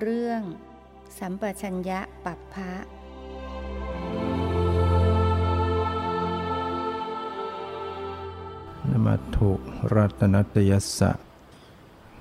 [0.00, 0.42] เรื่อง
[1.18, 2.72] สัมปชัญญะปัปพะ
[8.90, 9.52] นมัถุ
[9.94, 11.12] รัตนตยัสสะ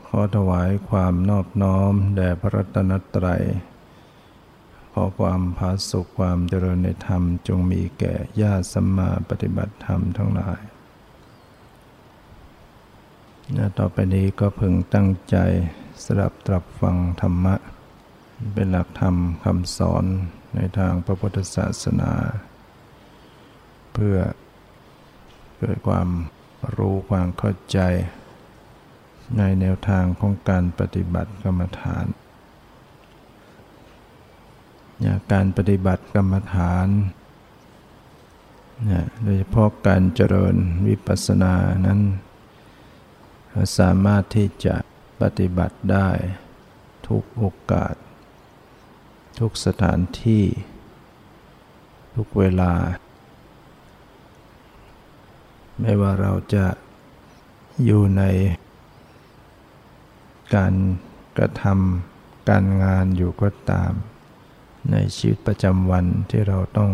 [0.05, 3.43] ขอถวายความนอบน้อม แด่พระรัตนตรัย
[4.91, 10.61] ขอความผาสุขความเจริญในธรรมจงมีแก่ญาติสัมมาปฏิบัติธรรมทั้งหลาย
[13.77, 15.37] ต่อไปนี้ก็พึงตั้งใจ
[16.01, 17.55] สดับตรับฟังธรรมะ
[18.53, 20.05] เป็นหลักธรรมคำสอน
[20.55, 22.11] ในทางพระพุทธศาสนา
[23.93, 24.17] เพื่อ
[25.57, 26.09] เกิดความ
[26.77, 27.79] รู้ความเข้าใจ
[29.37, 32.05] ในแนวทางของการปฏิบัติกรรมฐาน
[35.33, 36.87] การปฏิบัติกรรมฐาน
[39.23, 40.55] โดยเฉพาะการเจริญ
[40.87, 41.53] วิปัสสนา
[41.87, 42.01] นั้น
[43.77, 44.75] สามารถที่จะ
[45.23, 46.09] ปฏิบัติได้
[47.07, 47.95] ทุกโอกาส
[49.39, 50.43] ทุกสถานที่
[52.15, 52.73] ทุกเวลา
[55.81, 56.65] ไม่ว่าเราจะ
[57.83, 58.23] อยู่ใน
[60.55, 60.73] การ
[61.37, 63.91] กระทำการงานอยู่ก็ตาม
[64.91, 66.91] ในชีวิตประจำวันที่เราต้อง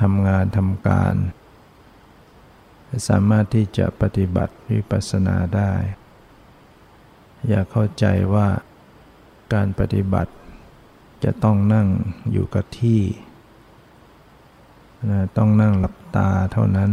[0.00, 1.14] ทำงานทำการ
[3.08, 5.72] สามารถที่จะปฏิบัติวิปัสสนาได้
[7.48, 8.48] อย่าเข้าใจว่า
[9.54, 10.32] การปฏิบัติ
[11.24, 11.88] จะต้องนั่ง
[12.32, 13.02] อยู่กับที่
[15.10, 16.90] นะต้องนั่งหลับตาเท่านั้น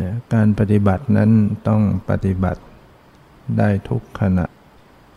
[0.00, 1.30] นะการปฏิบัตินั้น
[1.68, 2.62] ต้องปฏิบัติ
[3.58, 4.46] ได้ทุกขณะ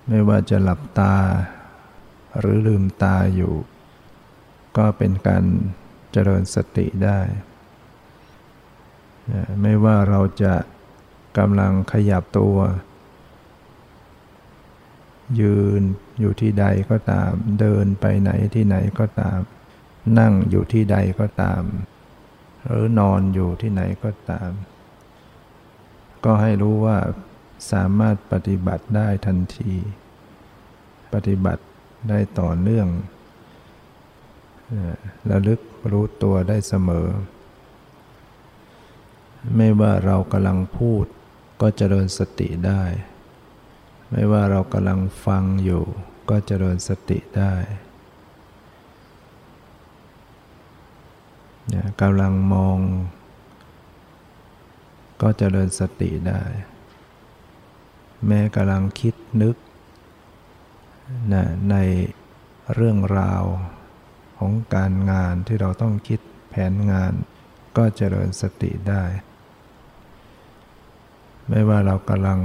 [0.08, 1.16] ไม่ว่าจะหลับตา
[2.40, 3.54] หรือลืมตาอยู่
[4.78, 5.44] ก็เป็นการ
[6.12, 7.20] เจริญสติได้
[9.62, 10.54] ไม่ว่าเราจะ
[11.38, 12.58] กำลังขยับตัว
[15.40, 15.82] ยืน
[16.20, 19.40] อยู่ที่ใดก็ตาม เดินไปไหนที่ไหนก็ตาม
[20.20, 21.62] นั่งอยู่ที่ใดก็ตาม
[22.66, 24.52] หรือนอนอยู่ที่ไหนก็ตาม
[26.26, 26.98] ก็ให้รู้ว่า
[27.72, 29.74] สามารถปฏิบัติได้ทันที
[31.14, 31.64] ปฏิบัติ
[32.10, 32.88] ได้ต่อเนื่อง
[35.30, 35.60] ระลึก
[35.92, 37.08] รู้ตัวได้เสมอ
[39.56, 41.06] ไม่ว่าเรากำลังพูด
[41.62, 42.84] ก็เจริญสติได้
[44.12, 45.84] ไม่ว่าเรากำลังฟังอยู่
[46.30, 47.54] ก็เจริญสติได้
[52.02, 52.80] กำลังมอง
[55.22, 56.44] ก็เจริญสติได้
[58.26, 59.56] แม้กำลังคิดนึก
[61.34, 61.76] นะใน
[62.74, 63.44] เรื่องราว
[64.38, 66.20] ของการงานที่เราต้องคิด
[66.50, 67.14] แผนงาน
[67.78, 69.04] ก็เจริญสติได้
[71.50, 72.40] ไม่ว่าเรากำลัง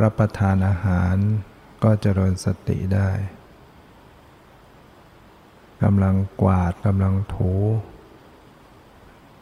[0.00, 1.16] รับประทานอาหาร
[1.82, 3.10] ก็เจริญสติได้
[5.82, 7.54] กำลังกวาดกำลังถู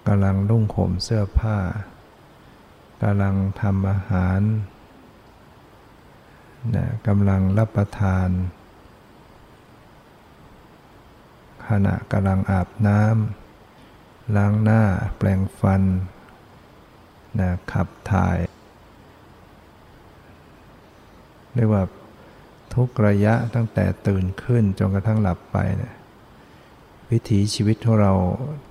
[0.09, 1.59] กำลังนุ่งห่มเสื้อผ้า
[3.03, 4.41] กำลังทำอาหาร
[6.75, 8.28] นะกำลังรับประทาน
[11.69, 14.83] ขณะกำลังอาบน้ำล้างหน้า
[15.16, 15.83] แปลงฟัน
[17.41, 18.39] นะขับถ่าย
[21.55, 21.83] เรียกว่า
[22.75, 25.95] ทุกระยะตั้งแต่ตื่นขึ้นจนกระทั่งหลับไปเนี่ย
[27.11, 28.12] วิถีชีวิตของเรา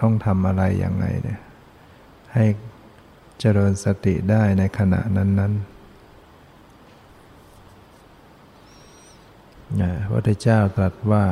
[0.02, 1.42] ต้องทำอะไรอย่างไงเนี่ย
[2.34, 2.46] ให้
[3.40, 5.74] เจริญสติได้ในขณะนั้นๆ
[10.06, 11.26] พระพุทธเจ้าตรัสว่า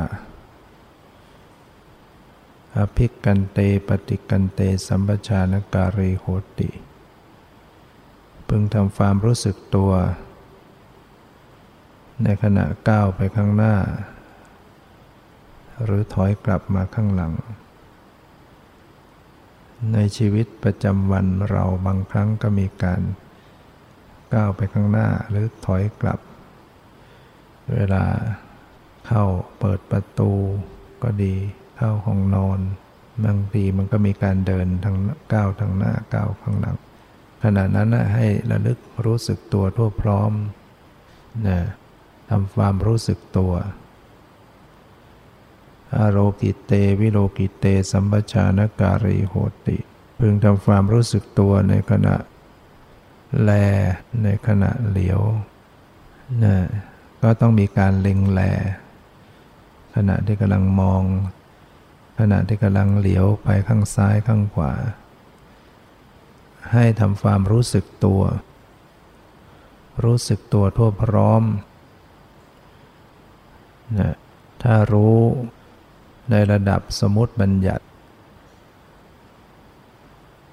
[2.76, 6.24] อภิกันเตปฏิกันเต สัมปชานการีโห
[6.58, 6.70] ติ
[8.54, 9.92] พึงทำความรู้สึกตัว
[12.22, 13.74] ในขณะก้าวไปข้างหน้า
[15.84, 17.32] หรือถอยกลับมาข้างหลัง
[19.92, 23.02] ในชีวิตประจำวันเราบางครั้งก็มีการ
[24.34, 26.20] ก้าวไปข้างหน้าหรือถอยกลับ
[27.74, 28.04] เวลา
[29.06, 29.24] เข้า
[29.58, 30.32] เปิดประตู
[31.02, 31.34] ก็ดี
[31.76, 32.58] เข้าห้องนอน
[33.24, 34.96] บางทีมันก็มีการเดินทาง
[35.32, 36.78] ก้าวทางหน้าก้าวข้างหลัง
[37.42, 40.32] ขณะนั้นให้ระลึกรู้สึกตัวทั่วพร้อม
[41.46, 41.58] นะ
[42.30, 43.52] ทำความรู้สึกตัว
[45.96, 49.34] อารกิเต วิโลกิเต สัมปชานการีโห
[49.66, 49.78] ติ
[50.18, 52.16] พึงทำความรู้สึกตัวในขณะ
[53.42, 53.50] แล
[54.22, 55.20] ในขณะเหลียว
[56.44, 56.56] นะ
[57.22, 58.40] ก็ต้องมีการเล็งแล
[59.94, 61.02] ขณะที่กำลังมอง
[62.18, 64.72] ขณะที่กำลังเหลียวไปข้างซ้ายข้างขวา
[66.72, 68.22] ให้ทำความรู้สึกตัว
[70.04, 71.42] รู้สึกตัวทั่วพร้อม
[73.98, 74.14] นะ
[74.62, 75.16] ถ้ารู้
[76.30, 77.84] ในระดับสมมติบัญญัติ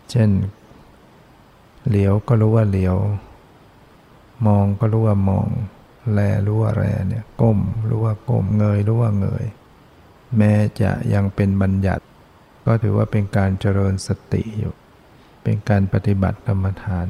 [0.10, 0.30] เช่น
[1.88, 2.98] เหลียวก็รู้ว่าเหลียว
[4.48, 5.48] มองก็รู้ว่ามอง
[6.14, 9.46] แลรู้ว่าแลเนี่ย ก้มรู้ว่าก้ม เงยรู้ว่าเงย
[10.38, 12.04] แม้จะยังเป็นบัญญัติ
[12.66, 14.74] ก็ถือว่าเป็นการเจริญสติอยู่
[15.50, 17.08] เป็นการปฏิบัติกรรมฐาน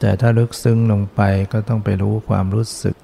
[0.00, 1.20] แต่ถ้าลึกซึ้งลงไป
[1.52, 2.96] ก็ต้องไปรู้ความรู้สึก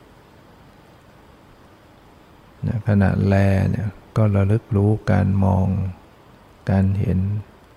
[2.67, 3.35] นะขณะแล
[3.71, 5.67] เนี่ยก็ระลึกรู้การมอง
[6.71, 7.19] การเห็น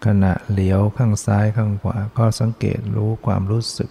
[0.05, 3.89] ขณะเหลียวข้างซ้ายข้างขวา ก็สังเกตรู้ความรู้สึก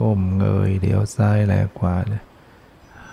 [0.00, 2.24] ก้มเงยเหลียวซ้ายแลขวาเนี่ย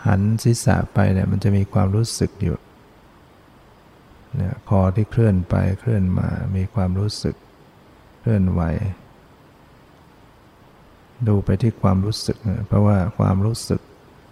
[0.05, 2.57] หันศีรษะไปเนี่ยมันจะมีความรู้สึกอยู่
[4.35, 7.35] เนี่ยคอที่เคลื่อนไปเคลื่อนมามีความรู้สึก
[8.19, 8.61] เคลื่อนไหว
[11.27, 12.37] ดูไปที่ความรู้สึก
[12.67, 13.81] เพราะว่าความรู้สึก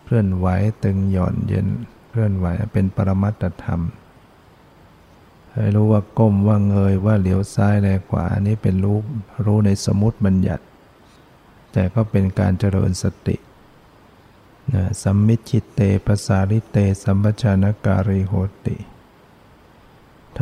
[0.04, 0.48] เคลื่อนไหว
[0.84, 1.68] ตึงหย่อนเย็น
[2.10, 3.82] เคลื่อนไหวเป็นปรมัตธรรม
[5.54, 8.98] ให้รู้ว่าก้มว่าเงยว่าเหลียวซ้ายแลขวาอันนี้เป็นรู้
[9.46, 10.64] รู้ในสมุติบัญญัติ
[11.74, 13.36] แต่ก็เป็นการเจริญสติ
[14.74, 18.34] นะสัมมิชิตเตปสาริเต สัมปชานการิโห
[18.66, 18.78] ติ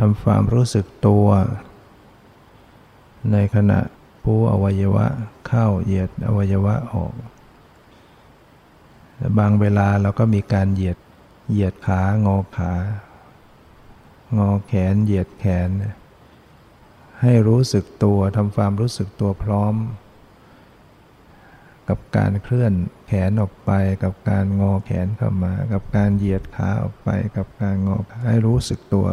[0.12, 1.26] ำความรู้สึกตัว
[3.32, 3.80] ในขณะ
[4.24, 5.06] ผู้อวัยวะ
[5.46, 7.12] เข้าเหยียดอวัยวะออก
[9.38, 10.98] บางเวลาเราก็มีการเหยียด
[11.50, 12.72] เหยียดขางอขา
[14.38, 15.68] งอแขนเหยียดแขน
[17.22, 19.74] ให้รู้สึกตัวทำความรู้สึกตัวพร้อม
[21.88, 22.72] กับการเคลื่อน
[23.06, 23.70] แขนออกไป
[24.02, 29.06] กับการงอแขนเข้ามา กับการเหยียดขาออกไป กับการงอขาให้รู้สึกตัว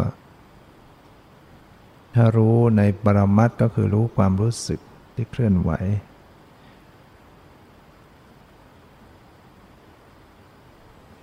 [2.17, 4.79] ถ้ารู้ในปรมัตก็คือรู้ความรู้สึก
[5.15, 5.71] ที่เคลื่อนไหว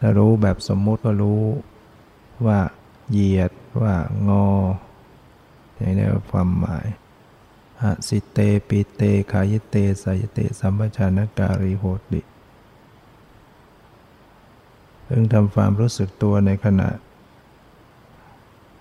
[0.01, 1.43] ถ้ารู้แบบสมมุติก็รู้
[2.47, 2.61] ว่า
[3.11, 3.53] เหยียด
[3.83, 3.97] ว่า
[4.29, 4.47] งอ
[5.75, 6.87] อย่างนี้ความหมาย
[7.81, 9.03] อสิเตปิเต
[9.33, 12.21] ขายเตสายเตสัมปชานการิโหติ
[15.05, 16.89] เพิ่งทำความรู้สึกตัวในขณะ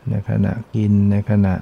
[0.09, 1.55] ในขณะกินในขณะ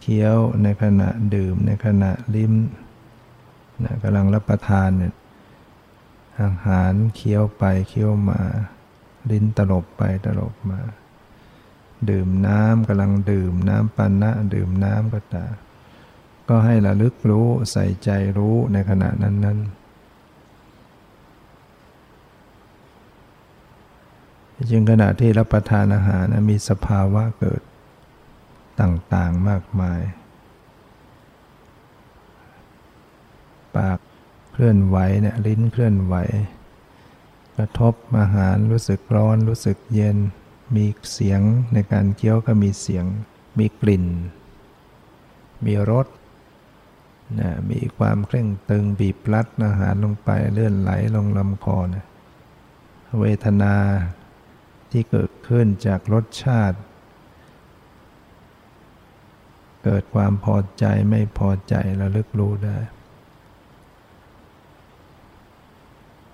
[0.00, 2.52] เคี้ยวในขณะดื่มในขณะลิ้ม
[3.84, 5.14] นะกำลังรับประทานเนี่ย
[6.42, 8.40] อาหารเคี้ยวไปเคี้ยวมา
[9.30, 10.80] ลิ้นตลบไปตลบมา
[12.10, 15.46] ดื่มน้ำกำลังดื่มน้ำปันนะดื่มน้ำก็ตา
[16.48, 19.58] ก็ให้ระลึกรู้ใส่ใจรู้ในขณะนั้นนั้น
[24.70, 27.60] จึงขณะที่รับประทานอาหารมีสภาวะเกิด
[28.80, 30.00] ต่างๆมากมาย
[33.76, 33.98] ปาก
[34.52, 36.14] เคลื่อนไหวเนี่ยลิ้นเคลื่อนไหว
[37.56, 40.18] กระทบอาหารรู้สึกร้อนรู้สึกเย็น
[40.76, 41.40] มีเสียง
[41.72, 43.04] ในการเคี้ยวก็มีเสียง
[43.58, 44.06] มีกลิ่น
[45.64, 46.06] มีรส
[47.38, 52.06] นะมีความเคร่งตึงบีบรัดอาหารลงไปเลื่อนไหลลงลำคอนะ
[53.20, 53.74] เวทนา
[54.90, 56.78] ที่เกิดขึ้นจากรสชาติ
[59.84, 62.78] เกิดความพอใจไม่พอใจระลึกรู้ได้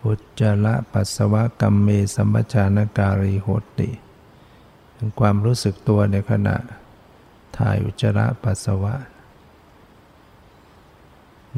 [0.05, 3.49] อุจจาระปัสสาวะกัมเมสัมปชานการีโห
[3.79, 3.91] ติ
[5.21, 6.57] ความรู้สึกตัวในขณะ
[7.59, 8.95] ถ่ายอุจจาระปัสสาวะ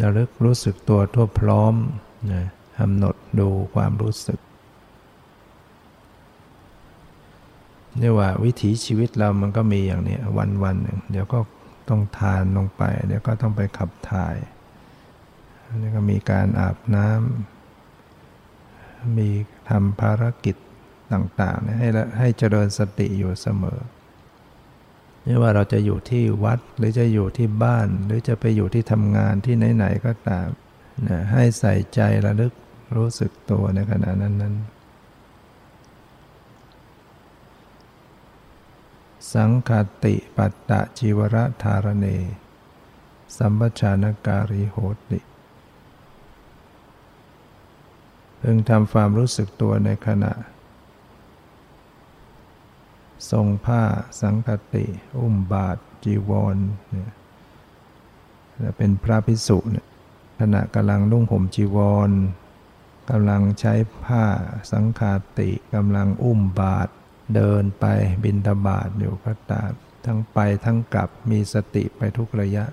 [0.01, 1.75] ระลึกรู้สึกตัวทั่วพร้อม
[2.33, 2.45] นะ
[2.79, 4.39] กำหนดดูความรู้สึก
[8.01, 11.39] นี่ว่าวิถีชีวิตเรามันก็มีอย่างนี้วันวันหนึ่งเดี๋ยวก็
[11.91, 14.37] ต้องทานลงไป เดี๋ยวก็ต้องไปขับถ่าย
[15.77, 19.29] นี่ก็มีการอาบน้ำ มี
[19.69, 20.57] ทำภารกิจ
[21.13, 23.81] ต่างๆ ให้ให้เจริญสติอยู่เสมอ
[25.25, 30.49] ไม่ว่าเราจะอยู่ที่วัดหรือจะอยู่ที่บ้าน หรือจะไปอยู่ที่ทำงานที่ไหน ๆ ก็ตาม
[31.09, 32.53] นะให้ใส่ใจระลึก
[32.97, 34.78] รู้สึกตัวในขณะนั้นๆ
[39.35, 39.71] สังค
[40.05, 42.07] ติปัตตะจิวรธารเน
[43.37, 44.77] สัมปชานการิโห
[45.11, 45.21] ติ
[48.41, 50.33] พึงทำความรู้สึกตัวในขณะ
[53.31, 53.83] ทรงผ้า
[54.21, 54.85] สังคติ
[55.19, 56.57] อุ้มบาทจีวร
[56.91, 57.13] เนี่ย
[58.77, 59.87] เป็นพระพิสุเนี่ย
[60.41, 62.11] ขณะกำลังนุ่งห่มจีวร
[63.11, 64.25] กำลังใช้ผ้า
[64.73, 66.89] สังคาติกำลังอุ้มบาท
[67.35, 67.85] เดินไป
[68.25, 69.71] บินทบาทอยู่ก็ตาม
[70.05, 72.65] ทั้งไปทั้งกลับมีสติไปทุกระยะ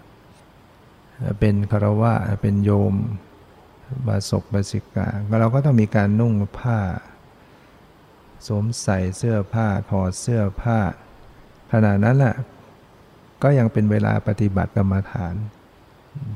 [1.40, 2.94] เป็นคารวะเป็นโยม
[4.08, 5.08] บาศกบาสิกา
[5.40, 6.80] เราก็ต้องมีการนุ่งผ้า
[8.46, 10.80] สวมใส่เสื้อผ้าถอดเสื้อผ้า
[11.72, 12.36] ขณะนั้นแหละ
[13.44, 15.36] ก็ยังเป็นเวลาปฏิบัติกรรมฐาน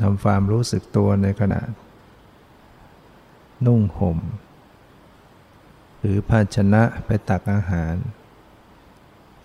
[0.01, 1.61] ทำความรู้สึกตัวในขณะ
[3.65, 4.17] นุ่งห่ม
[5.99, 7.95] หรือภาชนะไปตักอาหาร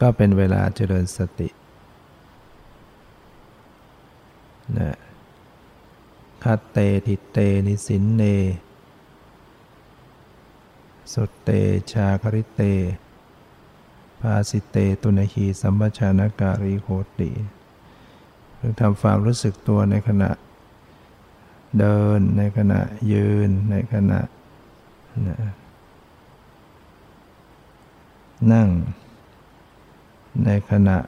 [0.01, 1.49] ก็เป็นเวลาเจริญสติ
[4.79, 4.97] นะ
[6.45, 8.23] คัตเตทิเตนิสินเน
[11.13, 11.51] สุตเต
[11.93, 12.63] ชาคริเต
[14.21, 16.87] ภาสิเตตุนหีสัมปชานการีโห
[17.21, 17.31] ติ
[18.59, 20.31] คือทำความรู้สึกตัวในขณะ
[21.79, 22.81] เดินในขณะ
[23.13, 24.21] ยืนในขณะ
[25.29, 25.37] นะ
[28.53, 28.69] นั่ง
[30.45, 30.99] ในขณะ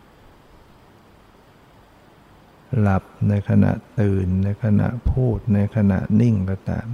[2.81, 6.89] หลับในขณะตื่น ในขณะพูดในขณะนิ่งก็ตาม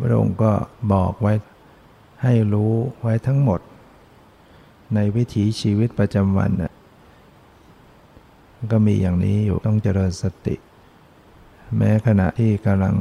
[0.00, 0.52] พระองค์ก็
[0.92, 1.32] บอกไว้
[2.22, 3.60] ให้รู้ไว้ทั้งหมด
[4.94, 6.50] ในวิถีชีวิตประจำวัน
[8.72, 10.56] ก็มีอย่างนี้อยู่ต้องเจริญสติ
[11.76, 12.96] แม้ขณะที่กำลัง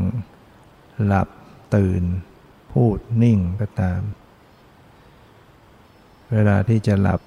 [1.05, 1.27] หลับ
[1.75, 2.03] ตื่น
[2.73, 4.01] พูดนิ่งก็ตาม
[6.31, 7.21] เวลาที่จะหลับ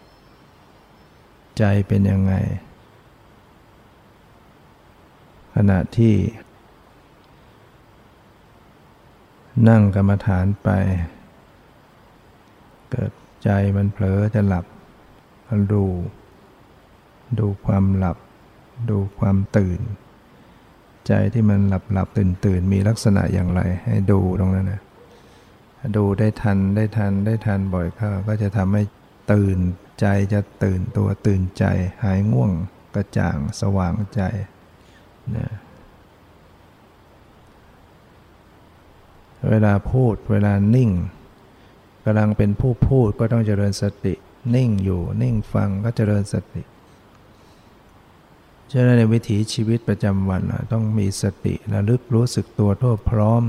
[1.59, 2.35] ใจเป็นยังไง
[5.55, 6.15] ขณะที่
[9.69, 10.69] นั่งกรรมฐานไป
[12.91, 13.13] เกิด
[13.45, 14.65] ใจมันเผลอจะหลับ
[15.49, 15.85] มันดู
[17.39, 18.19] ดูความหลับ
[18.91, 19.81] ดูความตื่น
[21.07, 24.83] ใจที่มันหลับหลับตื่นตื่นมีลักษณะอย่างไร ให้ดูตรงนั้นนะ
[25.97, 28.83] ดูได้ทันได้ทันได้ทันบ่อยเข้าก็จะทำให้
[29.33, 29.59] ตื่น
[30.01, 31.65] ใจจะตื่นตัวตื่นใจ
[32.03, 32.53] หายง่วง
[32.95, 34.21] กระจ่างสว่างใจ
[35.37, 35.49] นะ
[39.51, 40.91] เวลาพูดเวลานิ่ง
[42.05, 44.15] กำลังเป็นผู้พูดก็ต้องเจริญสติ
[44.55, 46.63] นิ่งอยู่นิ่งฟังก็เจริญสติ
[48.73, 53.43] ฉะนั้นในวิถีชีวิตประจำวันต้องมีสติระลึกรู้สึกตัวทั่วพร้อม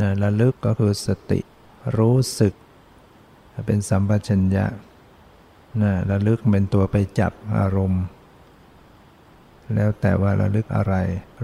[0.00, 1.40] นะระลึกก็คือสติ
[1.98, 2.52] รู้สึก
[3.66, 4.66] เป็นสัมปชัญญะ
[5.82, 8.04] นะระลึกเป็นตัวไปจับอารมณ์
[9.74, 10.94] แล้วแต่ว่าระลึกอะไร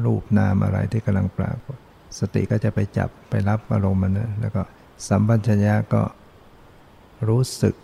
[0.04, 1.76] รูปนามอะไรที่กำลังปรากฏ
[2.18, 4.62] สติก็จะไปจับไปรับอารมณ์มันนะแล้วก็
[5.08, 6.02] สัมปชัญญะก็
[7.28, 7.74] รู้สึก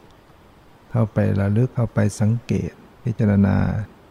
[0.90, 2.72] เข้าไประลึกเข้าไปสังเกต
[3.04, 3.56] พิจารณา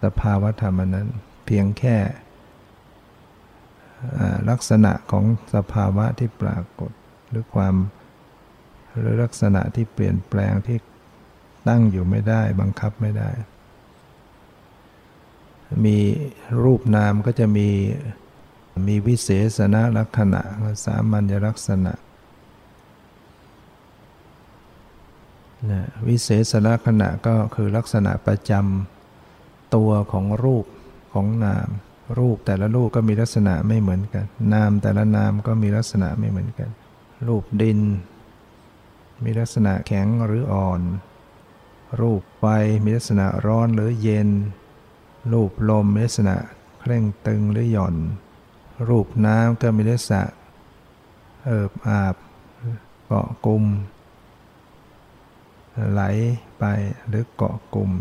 [0.03, 1.07] สภาวธรรมนั้น
[1.45, 1.97] เพียงแค่
[4.49, 5.25] ลักษณะของ
[5.55, 6.91] สภาวะที่ปรากฏ
[7.29, 7.75] หรือความ
[8.99, 10.77] หรือลักษณะที่เปลี่ยนแปลงที่
[11.67, 13.29] ตั้งอยู่ไม่ได้ บังคับไม่ได้
[15.85, 15.97] มี
[16.63, 17.69] รูปนามก็จะมี
[18.87, 20.41] มีวิเศษณลักษณะ
[20.85, 21.93] สามัญลักษณะ
[25.71, 30.65] นะวิเศษลักษณะก็คือลักษณะประจำตัวของรูป
[31.13, 31.69] ของนาม
[32.17, 36.69] รูปแต่ละรูปก็มีลักษณะไม่เหมือนกัน นามแต่ละนามก็มีลักษณะไม่เหมือนกัน
[37.27, 37.79] รูปดิน
[39.23, 40.81] มีลักษณะแข็งหรืออ่อน
[42.01, 42.45] รูปไฟ
[42.83, 44.29] มีลักษณะร้อนหรือเย็น
[45.33, 46.35] รูปลมมีลักษณะ
[46.79, 47.95] เคร่งตึงหรือหย่อน
[48.89, 50.23] รูปน้ำก็มีลักษณะ
[51.45, 52.15] เอิบอาบ
[53.05, 53.63] เกาะกลุ่ม
[55.91, 56.01] ไหล
[56.59, 56.63] ไป
[57.07, 57.91] หรือเกาะกลุ่ม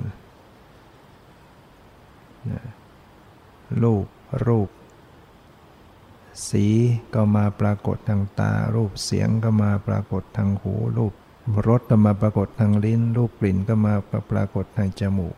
[3.82, 4.06] รูป
[4.46, 4.68] รูป
[6.48, 6.66] สี
[7.14, 11.12] ก็มาปรากฏทางตา รูปเสียงก็มาปรากฏทางหูรูป
[11.68, 13.94] รสก็มาปรากฏทางลิ้น รูปกลิ่นก็มา
[14.30, 15.36] ปรากฏทางจมูก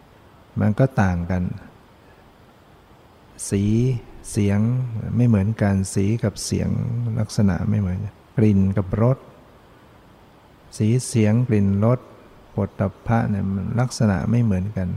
[0.60, 1.42] มันก็ต่างกัน
[3.50, 3.64] สี
[4.30, 4.60] เสียง
[5.16, 6.68] ไม่เหมือนกันสีกับเสียง
[7.18, 7.98] ลักษณะไม่เหมือน
[8.38, 9.18] กลิ่นกับรส
[10.76, 12.00] สีเสียงกลิ่นรส
[12.54, 13.44] ปดตพะเนี่ย
[13.80, 14.88] ลักษณะไม่เหมือนกัน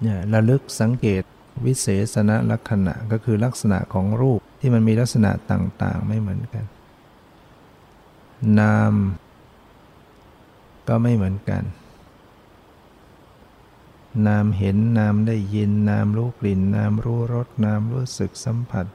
[0.00, 1.22] เนี่ยระลึกสังเกต
[1.66, 6.64] วิเศษณลักษณะก็คือลักษณะของรูปที่มันมีลักษณะต่างๆ ไม่เหมือนกัน
[8.58, 8.94] นาม
[10.88, 11.62] ก็ไม่เหมือนกัน
[14.26, 18.86] นามเห็นนามได้ยิน นามรู้กลิ่น นามรู้รสนามรู้สึกสัมผัส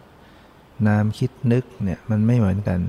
[0.88, 2.79] นามคิดนึกเนี่ยมันไม่เหมือนกัน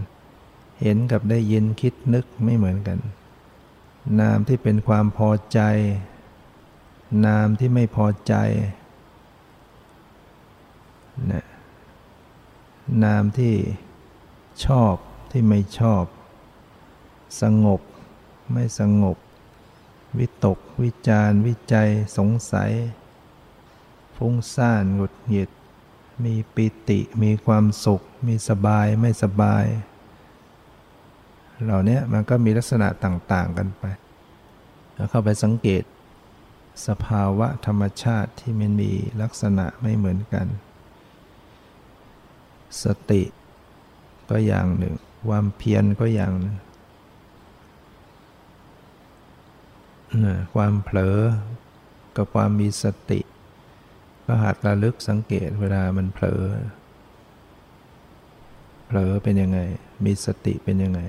[0.83, 2.99] เห็นกับได้ยินคิดนึกไม่เหมือนกัน
[4.21, 5.61] นามที่เป็นความพอใจ
[7.27, 8.35] นามที่ไม่พอใจ
[11.31, 11.45] นะ
[13.05, 13.55] นามที่
[14.65, 14.95] ชอบ
[15.31, 16.05] ที่ไม่ชอบ
[17.43, 17.81] สงบ
[18.53, 19.17] ไม่สงบ
[20.19, 22.73] วิตก วิจารวิจัยสงสัย
[24.17, 25.51] ฟุ้งซ่านหงุดหงิด
[26.25, 29.65] มีปิติมีความสุข มีสบายไม่สบาย
[31.65, 33.85] เหล่านี้มันก็มีลักษณะต่างๆกันไป
[34.95, 35.83] แล้วเข้าไปสังเกต
[36.87, 38.93] สภาวะธรรมชาติที่มันมี
[39.23, 40.47] ลักษณะไม่เหมือนกัน
[42.85, 43.23] สติ
[44.31, 44.95] ก็อย่างหนึ่ง
[45.29, 46.57] ความเพียรก็อย่างหนึ่ง
[50.55, 51.19] ความเผลอ
[52.17, 53.21] กับความมีสติ
[54.27, 56.43] ก็หัดระลึกสังเกตเวลามันเผลอ
[58.87, 59.59] เผลอเป็นยังไง
[60.05, 61.01] มีสติเป็นยังไง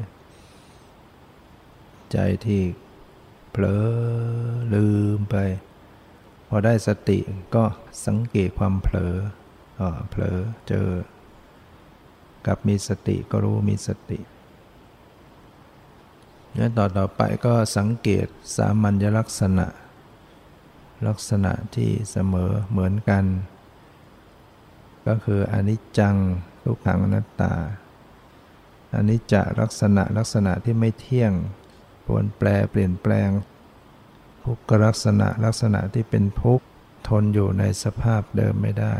[2.11, 2.61] ใจที่
[3.51, 3.85] เผลอ
[4.73, 5.35] ลืมไป
[6.47, 7.19] พอได้สติ
[7.55, 7.63] ก็
[8.05, 9.13] สังเกตความเผลอ
[9.79, 10.87] อ๋อเผลอเจอ
[12.47, 14.19] กับมีสติก็รู้มีสติ
[16.57, 18.27] งั้นต่อต่อไปก็สังเกต
[18.57, 19.67] สามัญลักษณะ
[21.07, 23.25] ลักษณะที่เสมอเหมือนกัน
[25.07, 26.15] ก็คืออนิจจัง
[26.63, 27.53] ทุกขังอนัตตา
[28.95, 31.33] อนิจจลักษณะลักษณะที่ไม่เที่ยง
[32.05, 33.29] ปวนแปรเปลี่ยนแปลง
[34.43, 36.65] ทุกขลักษณะลักษณะที่เป็นทุกข์
[37.07, 38.95] ทนอยู่ในสภาพเดิมไม่ได้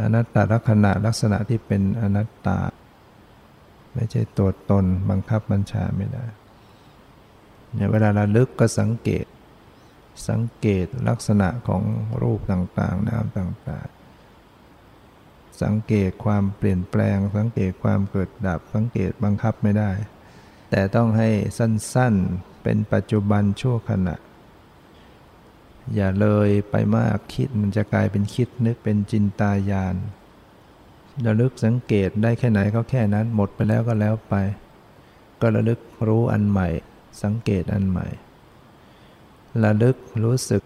[0.00, 2.58] อนัตตลักษณะลักษณะที่เป็นอนัตตา
[3.94, 6.24] ไม่ใช่ตัวตนบังคับบัญชาไม่ได้
[7.74, 9.26] เนี่ยเวลาระลึกก็สังเกต
[10.28, 11.82] สังเกตลักษณะของ
[12.22, 19.90] รูปต่างๆ นามต่างๆ สังเกตความเปลี่ยนแปลง สังเกตความเกิดดับ สังเกตบังคับไม่ได้
[20.70, 24.14] แต่ต้องให้สั้นๆ เป็นปัจจุบันชั่วขณะ
[25.94, 29.96] อย่าเลยไปมากคิดมันจะกลายเป็นคิดนึกเป็นจินตายาน
[31.26, 34.34] ระลึกสังเกตได้แค่ไหนก็แค่นั้นหมดไปแล้วก็แล้วไป
[35.40, 36.68] ก็ระลึกรู้อันใหม่
[37.22, 38.06] สังเกตอันใหม่
[39.64, 40.62] ระลึกรู้สึก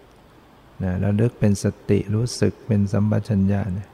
[0.83, 3.89] นะระลึกเป็นสติรู้สึกเป็นสัมปชัญญะเนี่ย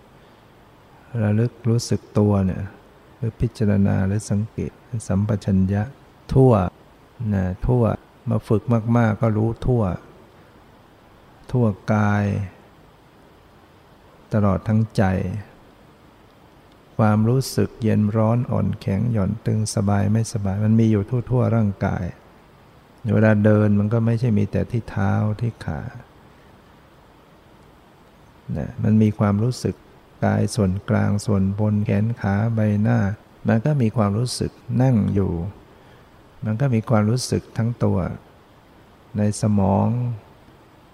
[1.23, 2.61] ระลึกรู้สึกตัวเนี่ย
[3.17, 4.71] หรือพิจารณาหรือสังเกต
[5.07, 5.81] สัมปชัญญะ
[6.33, 6.53] ทั่ว
[7.33, 7.83] นะทั่ว
[8.29, 8.63] มาฝึก
[8.97, 9.83] มาก ๆ ก็รู้ทั่ว
[11.51, 12.25] ทั่วกาย
[14.33, 15.03] ตลอดทั้งใจ
[16.97, 22.05] ความรู้สึกเย็นร้อนอ่อนแข็งหย่อนตึงสบายไม่สบาย มันมีอยู่ทั่ว ๆ ร่างกาย
[23.13, 25.81] เวลาเดินมันก็ไม่ใช่มีแต่ที่เท้าที่ขา
[28.57, 29.75] นะมันมีความรู้สึก
[30.25, 32.99] กายส่วนกลางส่วนบนแขนขาใบหน้า
[33.47, 35.31] มันก็มีความรู้สึกนั่งอยู่
[36.45, 37.97] มันก็มีความรู้สึกทั้งตัว
[39.17, 39.87] ในสมอง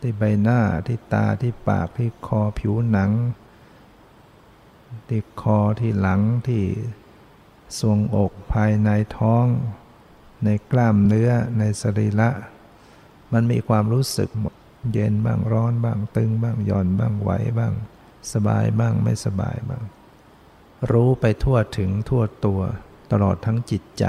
[0.03, 3.11] ที่ใบหน้าที่ตาที่ปากที่คอผิวหนัง
[5.09, 6.63] ที่คอที่หลังที่
[7.79, 9.45] ทรวงอกภายในท้อง
[10.43, 12.29] ในกล้ามเนื้อในสรีระ
[13.33, 14.53] มันมีความรู้สึกหมด
[14.91, 17.73] เย็นบ้างร้อนบ้างตึงบ้างหย่อนบ้างไหวบ้าง
[18.33, 19.83] สบายบ้างไม่สบายบ้าง
[20.91, 22.61] รู้ไปทั่วถึงทั่วตัว
[23.11, 24.05] ตลอดทั้งจิตใจ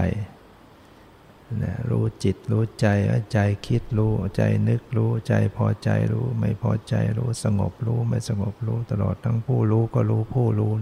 [1.63, 2.87] นะรู้จิตรู้ใจ
[3.33, 10.73] ใจคิดรู้ใจนึกรู้ใจพอใจรู้ไม่พอใจรู้สงบรู้ไม่สงบรู้ตลอดทั้งผู้รู้ก็รู้ผู้รู้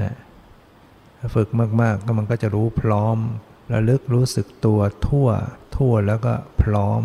[0.00, 0.14] นะ
[1.34, 1.48] ฝึก
[1.80, 3.18] มากๆก็มันก็จะรู้พร้อม
[3.72, 5.28] ระลึกรู้สึกตัวทั่ว
[5.76, 7.02] ทั่วแล้วก็พร้อม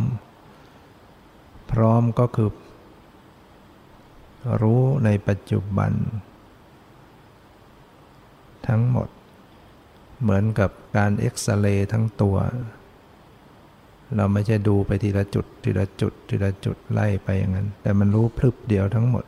[1.71, 2.49] พร้อมก็คือ
[4.61, 5.91] รู้ในปัจจุบัน
[8.67, 9.09] ทั้งหมด
[10.23, 12.37] เหมือนกับการเอ็กซเรย์ทั้งตัว
[14.15, 19.25] เราไม่ใช่ดูไปทีละจุด ทีละจุด ทีละจุดไล่ไปอย่างนั้น แต่มันรู้พลึบเดียวทั้งหมด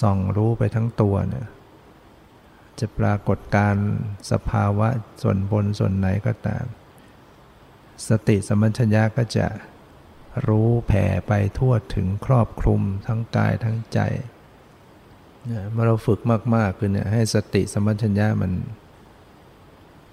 [0.00, 1.46] ส่องรู้ไปทั้งตัวเนี่ย
[2.80, 3.74] จะปรากฏการ
[4.30, 4.88] สภาวะ
[5.22, 6.64] ส่วนบนส่วนไหนก็ตาม
[8.08, 9.46] สติสมัญชัญญาก็จะ
[10.48, 14.00] รู้แผ่ไปทั่วถึงครอบคลุมทั้งกายทั้งใจ
[15.72, 16.20] เมื่อเราฝึก
[16.54, 18.52] มาก ๆ คือเนี่ยให้สติสมัญญามัน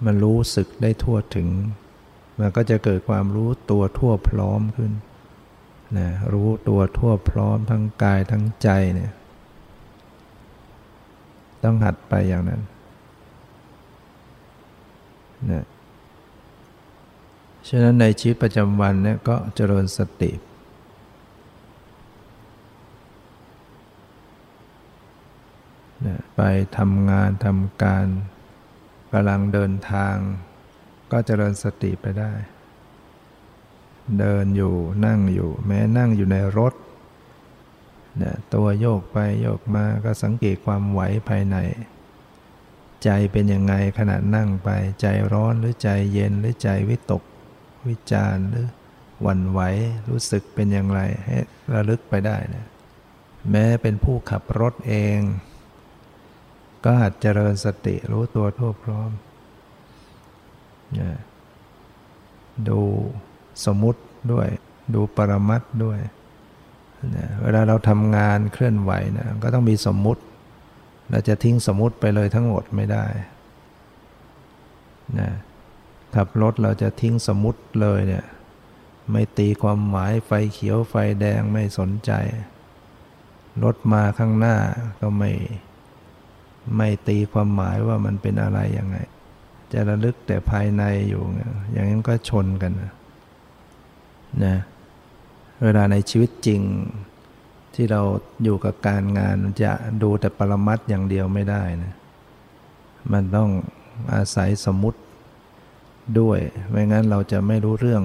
[0.03, 1.47] มันรู้สึกได้ทั่วถึง
[2.39, 4.91] มันก็จะเกิดความรู้ตัวทั่วพร้อมขึ้น
[5.97, 9.11] นะรู้ตัวทั่วพร้อมทั้งกายทั้งใจเนี่ย
[11.63, 12.61] ต้องหัดไปอย่างนั้น
[15.51, 15.65] นะ
[17.67, 20.31] ฉะนั้นในชีวิตประจำวันเนี่ยก็เจริญสติ
[26.35, 26.41] ไป
[26.77, 28.05] ทำงานทำการ
[29.17, 30.15] กำลังเดินทาง
[31.11, 32.31] ก็เจริญสติไปได้
[34.19, 34.75] เดินอยู่
[35.05, 36.73] นั่งอยู่ แม้นั่งอยู่ในรถ
[38.17, 41.57] เนี่ยตัวโยกไปโยกมาก็สังเกตความไหวภายใน
[43.03, 44.69] ใจเป็นยังไงขณะนั่งไป
[45.01, 47.23] ใจร้อนหรือใจเย็นหรือใจวิตก
[47.87, 48.67] วิจารหรือ
[49.21, 49.59] หวั่นไหว
[50.09, 51.37] รู้สึกเป็นอย่างไรให้
[51.73, 52.65] ระลึกไปได้นะ
[53.51, 55.19] แม้เป็นผู้ขับรถเอง
[56.85, 59.09] ก็หัดเจริญสติรู้ตัวทั่วพร้อม
[62.69, 62.79] ดู
[63.65, 64.47] สมมุติด้วย
[64.93, 65.99] ดูปรมัตด้วย
[67.41, 70.21] เวลาเราทำงานเคลื่อนไหวนะก็ต้องมีสมมุติ
[71.11, 73.05] เราจะทิ้งสมมุติไปเลยทั้งหมดไม่ได้
[75.19, 75.29] นะ
[76.15, 78.25] ขับรถเราจะทิ้งสมมุติเลยเนี่ย
[79.11, 82.11] ไม่ตีความหมายไฟเขียวไฟแดงไม่สนใจ
[83.63, 84.55] รถมาข้างหน้า
[85.01, 85.31] ก็ไม่
[86.75, 88.97] ไม่ตีความหมายว่ามันเป็นอะไรยังไง
[89.73, 91.21] จะระลึกแต่ภายในอยู่
[91.71, 92.71] อย่างนั้นก็ชนกัน
[94.45, 94.57] นะ
[95.63, 96.61] เวลาในชีวิตจริง
[97.75, 98.01] ที่เรา
[98.43, 99.71] อยู่กับการงานจะ
[100.03, 101.93] ดูแต่ปรมัตอย่างเดียวไม่ได้นะ
[103.11, 103.49] มันต้อง
[104.13, 104.99] อาศัยสมมติ
[106.19, 108.03] ด้วย ไม่งั้นเราจะไม่รู้เรื่อง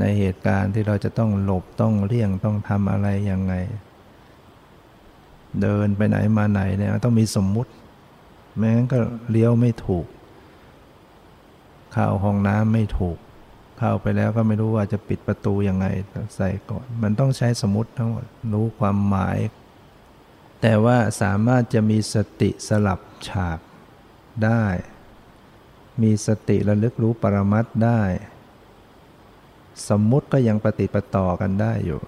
[0.00, 3.54] ในเหตุการณ์ที่เราจะต้องหลบต้องเลี่ยงต้องทำอะไรยังไง
[5.62, 7.70] เดินไปไหนมาไหนเนี่ยต้องมีสมมุติ
[8.56, 8.98] ไม่งั้นก็
[9.30, 10.06] เลี้ยวไม่ถูก
[11.92, 13.18] เข้าห้องน้ำไม่ถูก
[13.78, 15.86] เข้าไปแล้วก็ไม่รู้ว่าจะปิดประตูยังไง
[16.36, 19.38] ใส่ก่อน มันต้องใช้สมมติทั้งหมดรู้ความหมาย
[20.62, 23.58] แต่ว่าสามารถจะมีสติสลับฉาก
[24.44, 24.64] ได้
[26.02, 28.02] มีสติระลึกรู้ปรมัตได้
[29.88, 32.00] สมมุติก็ยังปฏิปต่อกันได้อยู่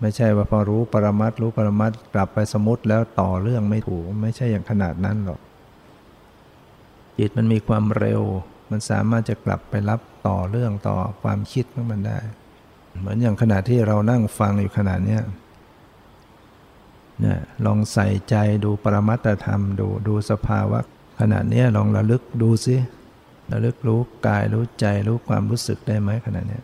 [0.00, 5.40] ไม่ใช่ว่าพอรู้ปรมัตรู้ปรมัตกลับไปสมมติแล้วต่อเรื่องไม่ถูก ไม่ใช่อย่างขนาดนั้นหรอก
[7.18, 8.22] จิตมันมีความเร็ว
[8.70, 12.18] มันสามารถจะกลับไปรับต่อเรื่องต่อความคิดของมันได้
[13.00, 15.18] เหมือนอย่างขณะที่เรานั่งฟังอยู่ขนาดนี้
[17.20, 18.34] เนี่ยลองใส่ใจ
[18.64, 20.78] ดูปรมัตธรรมดูดูสภาวะ
[21.20, 22.76] ขณะนี้ลองระลึกดูซิ
[23.52, 26.60] ระลึกรู้กายรู้ใจรู้ความรู้สึกได้ไหมขณะนี้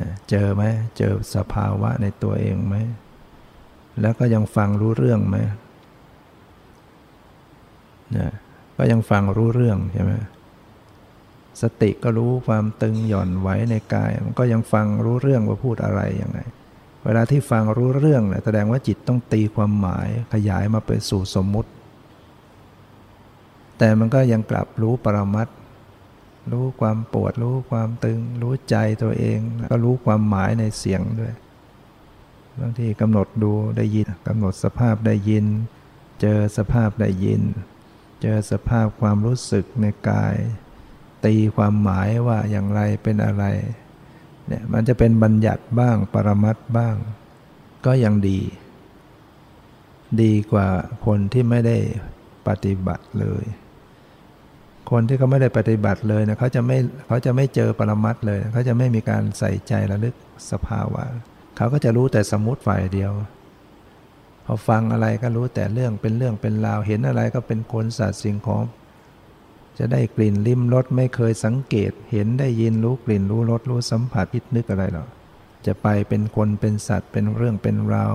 [0.00, 0.62] นะเจอไหม
[0.96, 2.76] เจอสภาวะในตัวเองไหม
[4.00, 5.36] แล้วก็ยังฟังรู้เรื่องไหม
[8.16, 8.28] นะ
[8.76, 10.12] ก็ยังฟังรู้เรื่องใช่ไหม
[11.62, 16.38] สติก็รู้ความตึงหย่อนไหวในกาย มันก็ยังฟังรู้เรื่องว่าพูดอะไรยังไง
[17.04, 21.70] เวลาที่ฟังรู้เรื่องเนี่ยแสดงว่าจิตต้องตีความหมายขยายมาไปสู่สมมุติ
[23.78, 25.48] แต่มันก็ยังกลับรู้ปรมัต
[26.50, 29.38] รู้ความปวด รู้ความตึง รู้ใจตัวเอง
[29.70, 31.34] ก็รู้ความหมายในเสียงด้วย
[32.60, 35.46] บางทีกำหนดดูได้ยินกำหนดสภาพได้ยิน
[36.20, 37.42] เจอสภาพได้ยิน
[38.22, 40.36] เจอสภาพความรู้สึกในกาย
[41.24, 43.44] ตีความหมายว่าอย่างไรเป็นอะไร
[44.46, 46.94] เนี่ยมันจะเป็นบัญญัติบ้างปรมัตบ้าง
[47.86, 48.40] ก็ยังดี
[50.22, 50.68] ดีกว่า
[51.06, 51.78] คนที่ไม่ได้
[52.46, 53.44] ปฏิบัติเลย
[54.90, 60.14] คนที่เขาไม่ได้ปฏิบัติเลยนะเขาจะไม่เขาจะไม่เจอปรมัตเลยเขาจะไม่มีการใส่ใจระลึก
[60.50, 61.04] สภาวะ
[61.56, 63.12] เขาก็จะรู้แต่สมมติฝ่ายเดียว
[64.46, 68.64] พอฟังอะไรก็รู้แต่เรื่องเป็นเรื่องเป็นราวเห็นอะไรก็เป็นคนสัตว์สิ่งของ
[69.78, 75.08] จะได้กลิ่นลิ้มรสไม่เคยสังเกต เห็นได้ยินรู้กลิ่นรู้รสรู้สัมผัสคิดนึกอะไรหรอก
[75.66, 78.14] จะไปเป็นคนเป็นสัตว์เป็นเรื่องเป็นราว